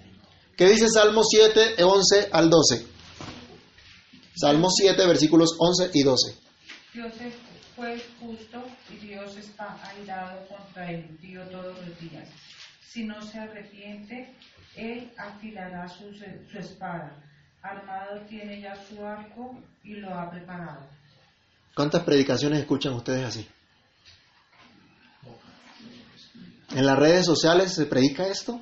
¿Qué 0.57 0.69
dice 0.69 0.89
Salmo 0.89 1.23
7, 1.25 1.83
11 1.83 2.29
al 2.33 2.51
12? 2.51 2.87
Salmo 4.35 4.69
7, 4.71 5.07
versículos 5.07 5.51
11 5.59 5.91
y 5.95 6.03
12. 6.03 6.35
Dios 6.95 7.13
es 7.21 7.35
juez 7.75 8.03
justo 8.21 8.63
y 8.91 9.07
Dios 9.07 9.37
está 9.37 9.79
airado 9.89 10.47
contra 10.49 10.91
el 10.91 11.01
impío 11.11 11.43
todos 11.51 11.77
los 11.87 12.01
días. 12.01 12.29
Si 12.89 13.05
no 13.05 13.21
se 13.21 13.39
arrepiente, 13.39 14.35
él 14.77 15.13
afilará 15.17 15.89
su, 15.89 16.13
su 16.15 16.59
espada. 16.59 17.23
Armado 17.63 18.21
tiene 18.29 18.61
ya 18.61 18.75
su 18.77 19.05
arco 19.05 19.61
y 19.83 19.95
lo 19.97 20.15
ha 20.15 20.31
preparado. 20.31 20.87
¿Cuántas 21.75 22.05
predicaciones 22.05 22.61
escuchan 22.61 22.95
ustedes 22.95 23.25
así? 23.25 23.49
¿En 26.71 26.87
las 26.87 26.99
redes 26.99 27.27
sociales 27.27 27.75
se 27.75 27.87
predica 27.87 28.29
esto? 28.29 28.61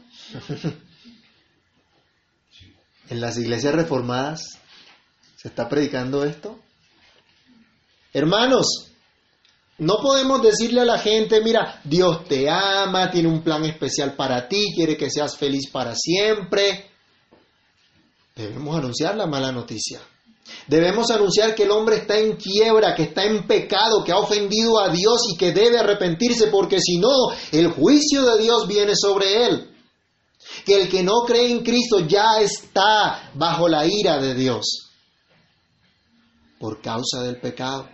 ¿En 3.10 3.20
las 3.20 3.36
iglesias 3.38 3.74
reformadas 3.74 4.60
se 5.36 5.48
está 5.48 5.68
predicando 5.68 6.24
esto? 6.24 6.60
Hermanos, 8.12 8.93
no 9.78 9.96
podemos 10.00 10.40
decirle 10.42 10.82
a 10.82 10.84
la 10.84 10.98
gente, 10.98 11.40
mira, 11.40 11.80
Dios 11.84 12.24
te 12.28 12.48
ama, 12.48 13.10
tiene 13.10 13.28
un 13.28 13.42
plan 13.42 13.64
especial 13.64 14.14
para 14.14 14.48
ti, 14.48 14.72
quiere 14.74 14.96
que 14.96 15.10
seas 15.10 15.36
feliz 15.36 15.68
para 15.70 15.94
siempre. 15.96 16.90
Debemos 18.36 18.76
anunciar 18.76 19.16
la 19.16 19.26
mala 19.26 19.50
noticia. 19.50 20.00
Debemos 20.66 21.10
anunciar 21.10 21.54
que 21.54 21.64
el 21.64 21.70
hombre 21.70 21.96
está 21.96 22.18
en 22.18 22.36
quiebra, 22.36 22.94
que 22.94 23.04
está 23.04 23.24
en 23.24 23.46
pecado, 23.46 24.04
que 24.04 24.12
ha 24.12 24.18
ofendido 24.18 24.78
a 24.78 24.90
Dios 24.90 25.22
y 25.32 25.36
que 25.36 25.52
debe 25.52 25.78
arrepentirse, 25.78 26.48
porque 26.48 26.80
si 26.80 26.98
no, 26.98 27.30
el 27.50 27.72
juicio 27.72 28.22
de 28.22 28.42
Dios 28.42 28.68
viene 28.68 28.92
sobre 28.94 29.46
él. 29.46 29.70
Que 30.64 30.82
el 30.82 30.88
que 30.88 31.02
no 31.02 31.22
cree 31.26 31.50
en 31.50 31.64
Cristo 31.64 32.00
ya 32.00 32.40
está 32.40 33.30
bajo 33.34 33.68
la 33.68 33.86
ira 33.86 34.18
de 34.20 34.34
Dios 34.34 34.90
por 36.58 36.80
causa 36.80 37.22
del 37.22 37.40
pecado. 37.40 37.93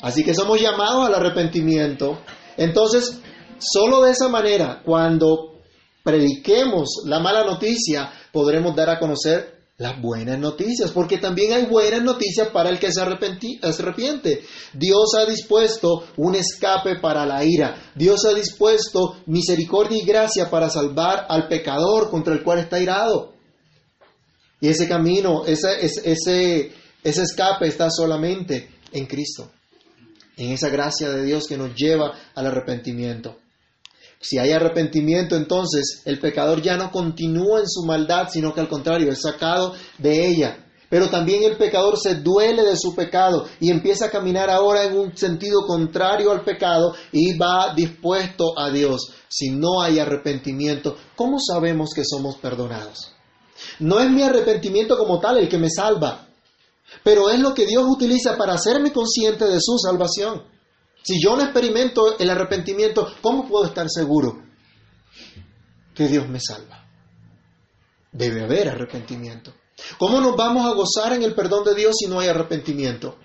Así 0.00 0.24
que 0.24 0.34
somos 0.34 0.60
llamados 0.60 1.06
al 1.06 1.14
arrepentimiento. 1.14 2.18
Entonces, 2.56 3.20
solo 3.58 4.02
de 4.02 4.12
esa 4.12 4.28
manera, 4.28 4.82
cuando 4.84 5.60
prediquemos 6.02 7.02
la 7.06 7.20
mala 7.20 7.44
noticia, 7.44 8.10
podremos 8.32 8.74
dar 8.74 8.90
a 8.90 8.98
conocer 8.98 9.62
las 9.78 10.00
buenas 10.00 10.38
noticias, 10.38 10.92
porque 10.92 11.18
también 11.18 11.52
hay 11.52 11.66
buenas 11.66 12.02
noticias 12.02 12.48
para 12.48 12.70
el 12.70 12.78
que 12.78 12.92
se 12.92 13.00
arrepiente. 13.00 14.44
Dios 14.72 15.14
ha 15.18 15.28
dispuesto 15.28 16.04
un 16.16 16.34
escape 16.34 17.00
para 17.00 17.26
la 17.26 17.44
ira. 17.44 17.90
Dios 17.94 18.24
ha 18.24 18.34
dispuesto 18.34 19.16
misericordia 19.26 19.98
y 20.00 20.06
gracia 20.06 20.48
para 20.50 20.70
salvar 20.70 21.26
al 21.28 21.48
pecador 21.48 22.10
contra 22.10 22.32
el 22.32 22.42
cual 22.42 22.60
está 22.60 22.80
irado. 22.80 23.32
Y 24.60 24.68
ese 24.68 24.86
camino, 24.86 25.44
ese, 25.44 25.84
ese, 25.84 26.72
ese 27.02 27.22
escape 27.22 27.66
está 27.66 27.90
solamente 27.90 28.70
en 28.92 29.06
Cristo, 29.06 29.50
en 30.36 30.52
esa 30.52 30.68
gracia 30.68 31.10
de 31.10 31.24
Dios 31.24 31.46
que 31.46 31.56
nos 31.56 31.74
lleva 31.74 32.12
al 32.34 32.46
arrepentimiento. 32.46 33.36
Si 34.20 34.38
hay 34.38 34.52
arrepentimiento, 34.52 35.36
entonces 35.36 36.02
el 36.04 36.20
pecador 36.20 36.62
ya 36.62 36.76
no 36.76 36.92
continúa 36.92 37.58
en 37.58 37.68
su 37.68 37.84
maldad, 37.84 38.28
sino 38.30 38.54
que 38.54 38.60
al 38.60 38.68
contrario 38.68 39.10
es 39.10 39.20
sacado 39.20 39.74
de 39.98 40.28
ella. 40.28 40.64
Pero 40.88 41.08
también 41.08 41.42
el 41.42 41.56
pecador 41.56 41.98
se 41.98 42.16
duele 42.16 42.62
de 42.62 42.76
su 42.76 42.94
pecado 42.94 43.46
y 43.58 43.70
empieza 43.70 44.06
a 44.06 44.10
caminar 44.10 44.50
ahora 44.50 44.84
en 44.84 44.96
un 44.96 45.16
sentido 45.16 45.66
contrario 45.66 46.30
al 46.30 46.44
pecado 46.44 46.94
y 47.10 47.36
va 47.36 47.74
dispuesto 47.74 48.58
a 48.58 48.70
Dios. 48.70 49.10
Si 49.26 49.50
no 49.50 49.80
hay 49.80 49.98
arrepentimiento, 49.98 50.96
¿cómo 51.16 51.38
sabemos 51.40 51.90
que 51.94 52.04
somos 52.04 52.36
perdonados? 52.36 53.14
No 53.78 54.00
es 54.00 54.10
mi 54.10 54.22
arrepentimiento 54.22 54.98
como 54.98 55.18
tal 55.18 55.38
el 55.38 55.48
que 55.48 55.58
me 55.58 55.70
salva, 55.70 56.28
pero 57.02 57.30
es 57.30 57.40
lo 57.40 57.54
que 57.54 57.66
Dios 57.66 57.84
utiliza 57.88 58.36
para 58.36 58.54
hacerme 58.54 58.92
consciente 58.92 59.46
de 59.46 59.58
su 59.60 59.78
salvación. 59.78 60.44
Si 61.02 61.20
yo 61.20 61.36
no 61.36 61.42
experimento 61.42 62.18
el 62.18 62.30
arrepentimiento, 62.30 63.08
¿cómo 63.20 63.48
puedo 63.48 63.66
estar 63.66 63.88
seguro 63.90 64.42
que 65.94 66.06
Dios 66.06 66.28
me 66.28 66.40
salva? 66.40 66.86
Debe 68.12 68.44
haber 68.44 68.68
arrepentimiento. 68.68 69.52
¿Cómo 69.98 70.20
nos 70.20 70.36
vamos 70.36 70.66
a 70.66 70.74
gozar 70.74 71.12
en 71.12 71.22
el 71.22 71.34
perdón 71.34 71.64
de 71.64 71.74
Dios 71.74 71.96
si 71.98 72.06
no 72.06 72.20
hay 72.20 72.28
arrepentimiento? 72.28 73.16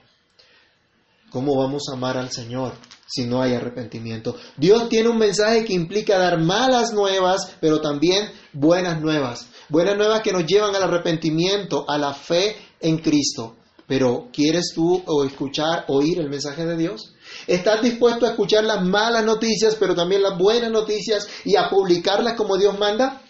¿Cómo 1.30 1.56
vamos 1.58 1.84
a 1.90 1.94
amar 1.94 2.18
al 2.18 2.32
Señor 2.32 2.74
si 3.06 3.26
no 3.26 3.42
hay 3.42 3.54
arrepentimiento? 3.54 4.36
Dios 4.56 4.90
tiene 4.90 5.10
un 5.10 5.18
mensaje 5.18 5.66
que 5.66 5.74
implica 5.74 6.18
dar 6.18 6.40
malas 6.40 6.94
nuevas, 6.94 7.58
pero 7.60 7.82
también 7.82 8.32
buenas 8.54 9.02
nuevas. 9.02 9.48
Buenas 9.70 9.98
nuevas 9.98 10.22
que 10.22 10.32
nos 10.32 10.46
llevan 10.46 10.74
al 10.74 10.84
arrepentimiento, 10.84 11.86
a 11.90 11.98
la 11.98 12.14
fe 12.14 12.56
en 12.80 12.98
Cristo. 12.98 13.56
Pero 13.88 14.28
¿quieres 14.34 14.74
tú 14.76 15.02
o 15.06 15.24
escuchar, 15.24 15.86
oír 15.88 16.20
el 16.20 16.30
mensaje 16.30 16.66
de 16.66 16.76
Dios? 16.76 17.14
¿Estás 17.48 17.82
dispuesto 17.82 18.26
a 18.26 18.32
escuchar 18.32 18.66
las 18.66 18.84
malas 18.84 19.24
noticias, 19.24 19.76
pero 19.76 19.96
también 19.96 20.22
las 20.22 20.38
buenas 20.38 20.72
noticias 20.72 21.28
y 21.46 21.56
a 21.56 21.70
publicarlas 21.70 22.34
como 22.34 22.58
Dios 22.58 22.78
manda? 22.78 23.22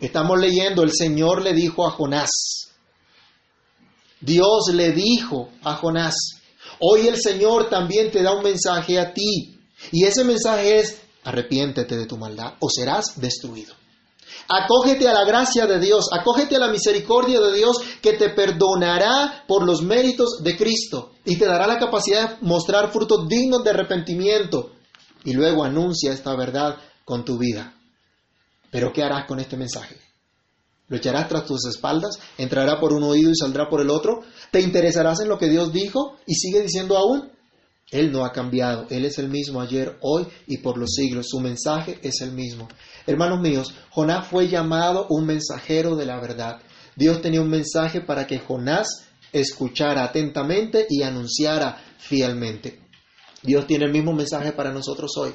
Estamos 0.00 0.40
leyendo, 0.40 0.82
el 0.82 0.92
Señor 0.92 1.42
le 1.42 1.52
dijo 1.52 1.86
a 1.86 1.90
Jonás. 1.90 2.30
Dios 4.20 4.70
le 4.72 4.92
dijo 4.92 5.50
a 5.62 5.74
Jonás. 5.74 6.14
Hoy 6.78 7.06
el 7.08 7.20
Señor 7.20 7.68
también 7.68 8.10
te 8.10 8.22
da 8.22 8.32
un 8.32 8.42
mensaje 8.42 8.98
a 8.98 9.12
ti. 9.12 9.58
Y 9.92 10.04
ese 10.04 10.24
mensaje 10.24 10.78
es, 10.80 11.00
arrepiéntete 11.24 11.96
de 11.96 12.06
tu 12.06 12.16
maldad 12.16 12.54
o 12.60 12.68
serás 12.70 13.20
destruido. 13.20 13.74
Acógete 14.48 15.08
a 15.08 15.12
la 15.12 15.24
gracia 15.24 15.66
de 15.66 15.78
Dios, 15.78 16.06
acógete 16.12 16.56
a 16.56 16.60
la 16.60 16.68
misericordia 16.68 17.40
de 17.40 17.52
Dios 17.52 17.78
que 18.02 18.14
te 18.14 18.30
perdonará 18.30 19.44
por 19.46 19.64
los 19.64 19.82
méritos 19.82 20.42
de 20.42 20.56
Cristo 20.56 21.12
y 21.24 21.36
te 21.36 21.46
dará 21.46 21.66
la 21.66 21.78
capacidad 21.78 22.30
de 22.30 22.36
mostrar 22.46 22.92
frutos 22.92 23.28
dignos 23.28 23.62
de 23.62 23.70
arrepentimiento. 23.70 24.72
Y 25.24 25.32
luego 25.34 25.64
anuncia 25.64 26.12
esta 26.12 26.34
verdad 26.34 26.76
con 27.04 27.24
tu 27.24 27.38
vida. 27.38 27.74
Pero 28.70 28.92
¿qué 28.92 29.02
harás 29.02 29.26
con 29.26 29.40
este 29.40 29.56
mensaje? 29.56 29.96
¿Lo 30.88 30.96
echarás 30.96 31.28
tras 31.28 31.46
tus 31.46 31.66
espaldas? 31.66 32.18
¿Entrará 32.36 32.80
por 32.80 32.92
un 32.92 33.04
oído 33.04 33.30
y 33.30 33.36
saldrá 33.36 33.68
por 33.68 33.80
el 33.80 33.90
otro? 33.90 34.22
¿Te 34.50 34.60
interesarás 34.60 35.20
en 35.20 35.28
lo 35.28 35.38
que 35.38 35.48
Dios 35.48 35.72
dijo 35.72 36.16
y 36.26 36.34
sigue 36.34 36.62
diciendo 36.62 36.96
aún? 36.96 37.30
Él 37.90 38.12
no 38.12 38.24
ha 38.24 38.32
cambiado, 38.32 38.86
Él 38.90 39.04
es 39.04 39.18
el 39.18 39.28
mismo 39.28 39.60
ayer, 39.60 39.98
hoy 40.00 40.26
y 40.46 40.58
por 40.58 40.78
los 40.78 40.94
siglos. 40.94 41.26
Su 41.28 41.40
mensaje 41.40 41.98
es 42.02 42.20
el 42.20 42.32
mismo. 42.32 42.68
Hermanos 43.06 43.40
míos, 43.40 43.74
Jonás 43.90 44.28
fue 44.28 44.48
llamado 44.48 45.06
un 45.10 45.26
mensajero 45.26 45.96
de 45.96 46.06
la 46.06 46.20
verdad. 46.20 46.60
Dios 46.94 47.20
tenía 47.20 47.40
un 47.40 47.50
mensaje 47.50 48.00
para 48.00 48.26
que 48.26 48.38
Jonás 48.38 49.06
escuchara 49.32 50.04
atentamente 50.04 50.86
y 50.88 51.02
anunciara 51.02 51.82
fielmente. 51.98 52.80
Dios 53.42 53.66
tiene 53.66 53.86
el 53.86 53.92
mismo 53.92 54.12
mensaje 54.12 54.52
para 54.52 54.72
nosotros 54.72 55.10
hoy. 55.16 55.34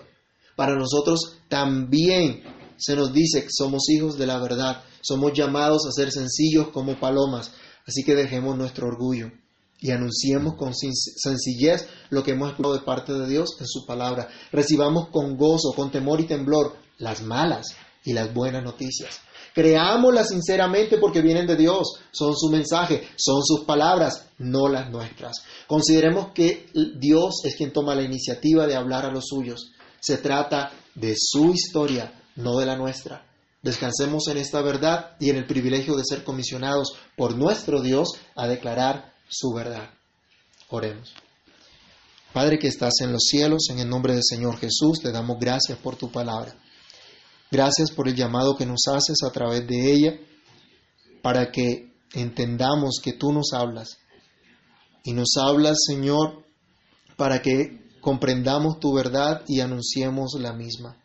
Para 0.56 0.76
nosotros 0.76 1.40
también 1.50 2.44
se 2.78 2.96
nos 2.96 3.12
dice 3.12 3.44
que 3.44 3.50
somos 3.52 3.90
hijos 3.90 4.18
de 4.18 4.28
la 4.28 4.40
verdad. 4.40 4.82
Somos 5.02 5.34
llamados 5.34 5.86
a 5.88 5.92
ser 5.92 6.12
sencillos 6.12 6.70
como 6.70 6.98
palomas. 7.00 7.52
Así 7.86 8.04
que 8.04 8.16
dejemos 8.16 8.58
nuestro 8.58 8.88
orgullo 8.88 9.32
y 9.80 9.92
anunciemos 9.92 10.56
con 10.56 10.74
sencillez 10.74 11.88
lo 12.10 12.24
que 12.24 12.32
hemos 12.32 12.52
escuchado 12.52 12.76
de 12.76 12.86
parte 12.86 13.14
de 13.14 13.28
Dios 13.28 13.58
en 13.60 13.68
su 13.68 13.86
palabra. 13.86 14.30
Recibamos 14.52 15.10
con 15.10 15.38
gozo, 15.38 15.74
con 15.76 15.92
temor 15.92 16.22
y 16.22 16.26
temblor 16.26 16.76
las 16.98 17.22
malas 17.22 17.76
y 18.04 18.14
las 18.14 18.34
buenas 18.34 18.64
noticias. 18.64 19.20
Creámoslas 19.54 20.30
sinceramente 20.30 20.98
porque 20.98 21.22
vienen 21.22 21.48
de 21.48 21.56
Dios, 21.56 22.00
son 22.12 22.36
su 22.36 22.50
mensaje, 22.50 23.08
son 23.16 23.42
sus 23.42 23.62
palabras, 23.66 24.28
no 24.38 24.68
las 24.68 24.90
nuestras. 24.92 25.44
Consideremos 25.66 26.34
que 26.34 26.68
Dios 27.00 27.36
es 27.46 27.56
quien 27.56 27.72
toma 27.72 27.96
la 27.96 28.04
iniciativa 28.04 28.68
de 28.68 28.76
hablar 28.76 29.06
a 29.06 29.12
los 29.12 29.28
suyos. 29.28 29.72
Se 30.02 30.18
trata 30.18 30.72
de 30.94 31.16
su 31.18 31.52
historia, 31.52 32.14
no 32.36 32.58
de 32.58 32.66
la 32.66 32.76
nuestra. 32.76 33.26
Descansemos 33.62 34.28
en 34.28 34.38
esta 34.38 34.62
verdad 34.62 35.16
y 35.20 35.30
en 35.30 35.38
el 35.38 35.48
privilegio 35.48 35.96
de 35.96 36.04
ser 36.06 36.24
comisionados 36.24 36.94
por 37.16 37.36
nuestro 37.36 37.82
Dios 37.82 38.10
a 38.36 38.48
declarar 38.48 39.15
su 39.28 39.54
verdad. 39.54 39.90
Oremos. 40.70 41.14
Padre 42.34 42.60
que 42.60 42.68
estás 42.68 42.94
en 43.02 43.12
los 43.14 43.24
cielos, 43.24 43.70
en 43.70 43.80
el 43.80 43.90
nombre 43.90 44.14
del 44.14 44.24
Señor 44.24 44.58
Jesús, 44.58 45.00
te 45.02 45.12
damos 45.12 45.38
gracias 45.40 45.78
por 45.78 45.96
tu 45.96 46.12
palabra. 46.12 46.54
Gracias 47.50 47.92
por 47.92 48.10
el 48.10 48.16
llamado 48.16 48.58
que 48.58 48.66
nos 48.66 48.88
haces 48.88 49.18
a 49.24 49.32
través 49.32 49.66
de 49.68 49.92
ella 49.94 50.20
para 51.22 51.52
que 51.52 51.94
entendamos 52.14 53.00
que 53.02 53.14
tú 53.14 53.32
nos 53.32 53.54
hablas. 53.54 53.98
Y 55.04 55.14
nos 55.14 55.38
hablas, 55.38 55.78
Señor, 55.88 56.44
para 57.16 57.42
que 57.42 57.86
comprendamos 58.02 58.80
tu 58.80 58.94
verdad 58.94 59.44
y 59.48 59.62
anunciemos 59.62 60.34
la 60.40 60.54
misma. 60.54 60.98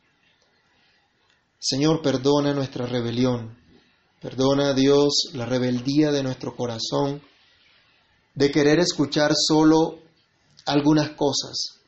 Señor, 1.59 2.03
perdona 2.03 2.55
nuestra 2.55 2.87
rebelión. 2.87 3.57
Perdona, 4.21 4.75
Dios, 4.75 5.31
la 5.35 5.47
rebeldía 5.47 6.11
de 6.11 6.23
nuestro 6.23 6.57
corazón 6.57 7.23
de 8.35 8.51
querer 8.51 8.79
escuchar 8.79 9.33
solo 9.35 9.99
algunas 10.67 11.11
cosas, 11.11 11.81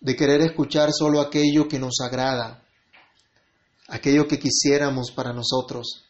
de 0.00 0.16
querer 0.16 0.42
escuchar 0.42 0.92
solo 0.92 1.20
aquello 1.20 1.68
que 1.68 1.78
nos 1.78 2.00
agrada, 2.00 2.62
aquello 3.88 4.26
que 4.26 4.38
quisiéramos 4.38 5.10
para 5.10 5.32
nosotros. 5.32 6.04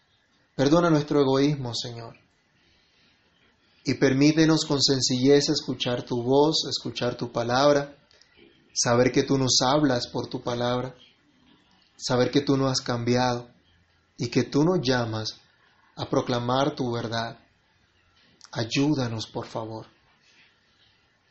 Perdona 0.55 0.91
nuestro 0.91 1.21
egoísmo, 1.21 1.75
Señor. 1.75 2.17
Y 3.85 3.95
permítenos 3.95 4.65
con 4.65 4.81
sencillez 4.81 5.49
escuchar 5.49 6.05
tu 6.05 6.23
voz, 6.23 6.67
escuchar 6.69 7.17
tu 7.17 7.31
palabra, 7.31 7.97
saber 8.73 9.13
que 9.13 9.23
tú 9.23 9.37
nos 9.37 9.59
hablas 9.61 10.07
por 10.07 10.27
tu 10.27 10.43
palabra, 10.43 10.95
saber 11.97 12.31
que 12.31 12.41
tú 12.41 12.57
no 12.57 12.69
has 12.69 12.81
cambiado 12.81 13.49
y 14.17 14.29
que 14.29 14.45
tú 14.45 14.65
nos 14.65 14.81
llamas 14.81 15.41
a 15.97 16.09
proclamar 16.09 16.75
tu 16.75 16.93
verdad. 16.93 17.39
Ayúdanos, 18.55 19.27
por 19.27 19.47
favor. 19.47 19.87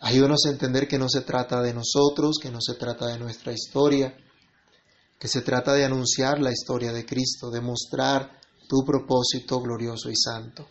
Ayúdanos 0.01 0.45
a 0.45 0.49
entender 0.51 0.88
que 0.88 0.97
no 0.97 1.07
se 1.07 1.21
trata 1.21 1.61
de 1.61 1.74
nosotros, 1.74 2.38
que 2.41 2.51
no 2.51 2.59
se 2.59 2.74
trata 2.74 3.07
de 3.07 3.17
nuestra 3.17 3.53
historia, 3.53 4.13
que 5.17 5.30
se 5.30 5.41
trata 5.41 5.74
de 5.74 5.86
anunciar 5.86 6.41
la 6.41 6.51
historia 6.51 6.91
de 6.91 7.05
Cristo, 7.05 7.49
de 7.49 7.61
mostrar 7.61 8.30
tu 8.67 8.84
propósito 8.86 9.61
glorioso 9.61 10.09
y 10.09 10.15
santo. 10.17 10.67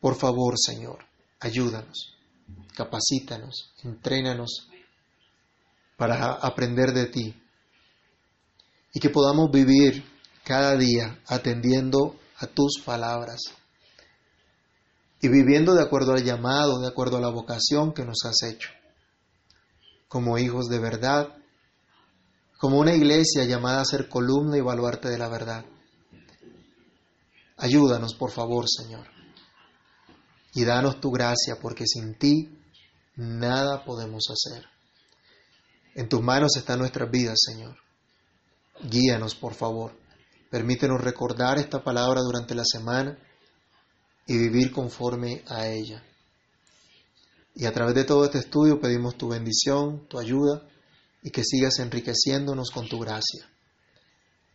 Por 0.00 0.14
favor, 0.14 0.54
Señor, 0.56 1.04
ayúdanos, 1.40 2.14
capacítanos, 2.76 3.72
entrénanos 3.82 4.68
para 5.96 6.34
aprender 6.34 6.92
de 6.92 7.06
ti 7.06 7.42
y 8.94 9.00
que 9.00 9.10
podamos 9.10 9.50
vivir 9.50 10.04
cada 10.44 10.76
día 10.76 11.20
atendiendo 11.26 12.16
a 12.38 12.46
tus 12.46 12.80
palabras 12.84 13.40
y 15.22 15.28
viviendo 15.28 15.74
de 15.74 15.82
acuerdo 15.82 16.12
al 16.12 16.24
llamado, 16.24 16.80
de 16.80 16.88
acuerdo 16.88 17.16
a 17.16 17.20
la 17.20 17.28
vocación 17.28 17.94
que 17.94 18.04
nos 18.04 18.18
has 18.24 18.42
hecho, 18.42 18.70
como 20.08 20.36
hijos 20.36 20.68
de 20.68 20.80
verdad, 20.80 21.36
como 22.58 22.80
una 22.80 22.92
iglesia 22.92 23.44
llamada 23.44 23.80
a 23.80 23.84
ser 23.84 24.08
columna 24.08 24.58
y 24.58 24.60
baluarte 24.60 25.08
de 25.08 25.18
la 25.18 25.28
verdad. 25.28 25.64
Ayúdanos, 27.56 28.14
por 28.14 28.32
favor, 28.32 28.64
Señor, 28.68 29.06
y 30.54 30.64
danos 30.64 31.00
tu 31.00 31.12
gracia, 31.12 31.56
porque 31.62 31.86
sin 31.86 32.18
ti 32.18 32.58
nada 33.14 33.84
podemos 33.84 34.24
hacer. 34.28 34.66
En 35.94 36.08
tus 36.08 36.20
manos 36.20 36.56
están 36.56 36.80
nuestras 36.80 37.08
vidas, 37.08 37.38
Señor. 37.40 37.76
Guíanos, 38.82 39.36
por 39.36 39.54
favor. 39.54 39.96
Permítenos 40.50 41.00
recordar 41.00 41.58
esta 41.58 41.84
palabra 41.84 42.22
durante 42.22 42.56
la 42.56 42.64
semana 42.64 43.16
y 44.26 44.36
vivir 44.38 44.72
conforme 44.72 45.42
a 45.48 45.66
ella. 45.68 46.02
Y 47.54 47.66
a 47.66 47.72
través 47.72 47.94
de 47.94 48.04
todo 48.04 48.24
este 48.24 48.38
estudio 48.38 48.80
pedimos 48.80 49.16
tu 49.16 49.28
bendición, 49.28 50.06
tu 50.08 50.18
ayuda 50.18 50.62
y 51.22 51.30
que 51.30 51.44
sigas 51.44 51.78
enriqueciéndonos 51.78 52.70
con 52.70 52.88
tu 52.88 52.98
gracia. 52.98 53.48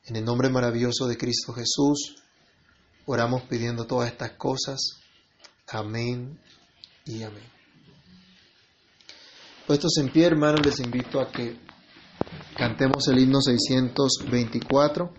En 0.05 0.15
el 0.15 0.25
nombre 0.25 0.49
maravilloso 0.49 1.05
de 1.05 1.17
Cristo 1.17 1.53
Jesús, 1.53 2.15
oramos 3.05 3.43
pidiendo 3.43 3.85
todas 3.85 4.11
estas 4.11 4.31
cosas. 4.31 4.79
Amén 5.67 6.39
y 7.05 7.23
amén. 7.23 7.43
Puestos 9.67 9.97
en 9.97 10.09
pie, 10.09 10.25
hermanos, 10.25 10.65
les 10.65 10.79
invito 10.79 11.19
a 11.19 11.29
que 11.29 11.59
cantemos 12.55 13.07
el 13.09 13.19
himno 13.19 13.41
624. 13.41 15.13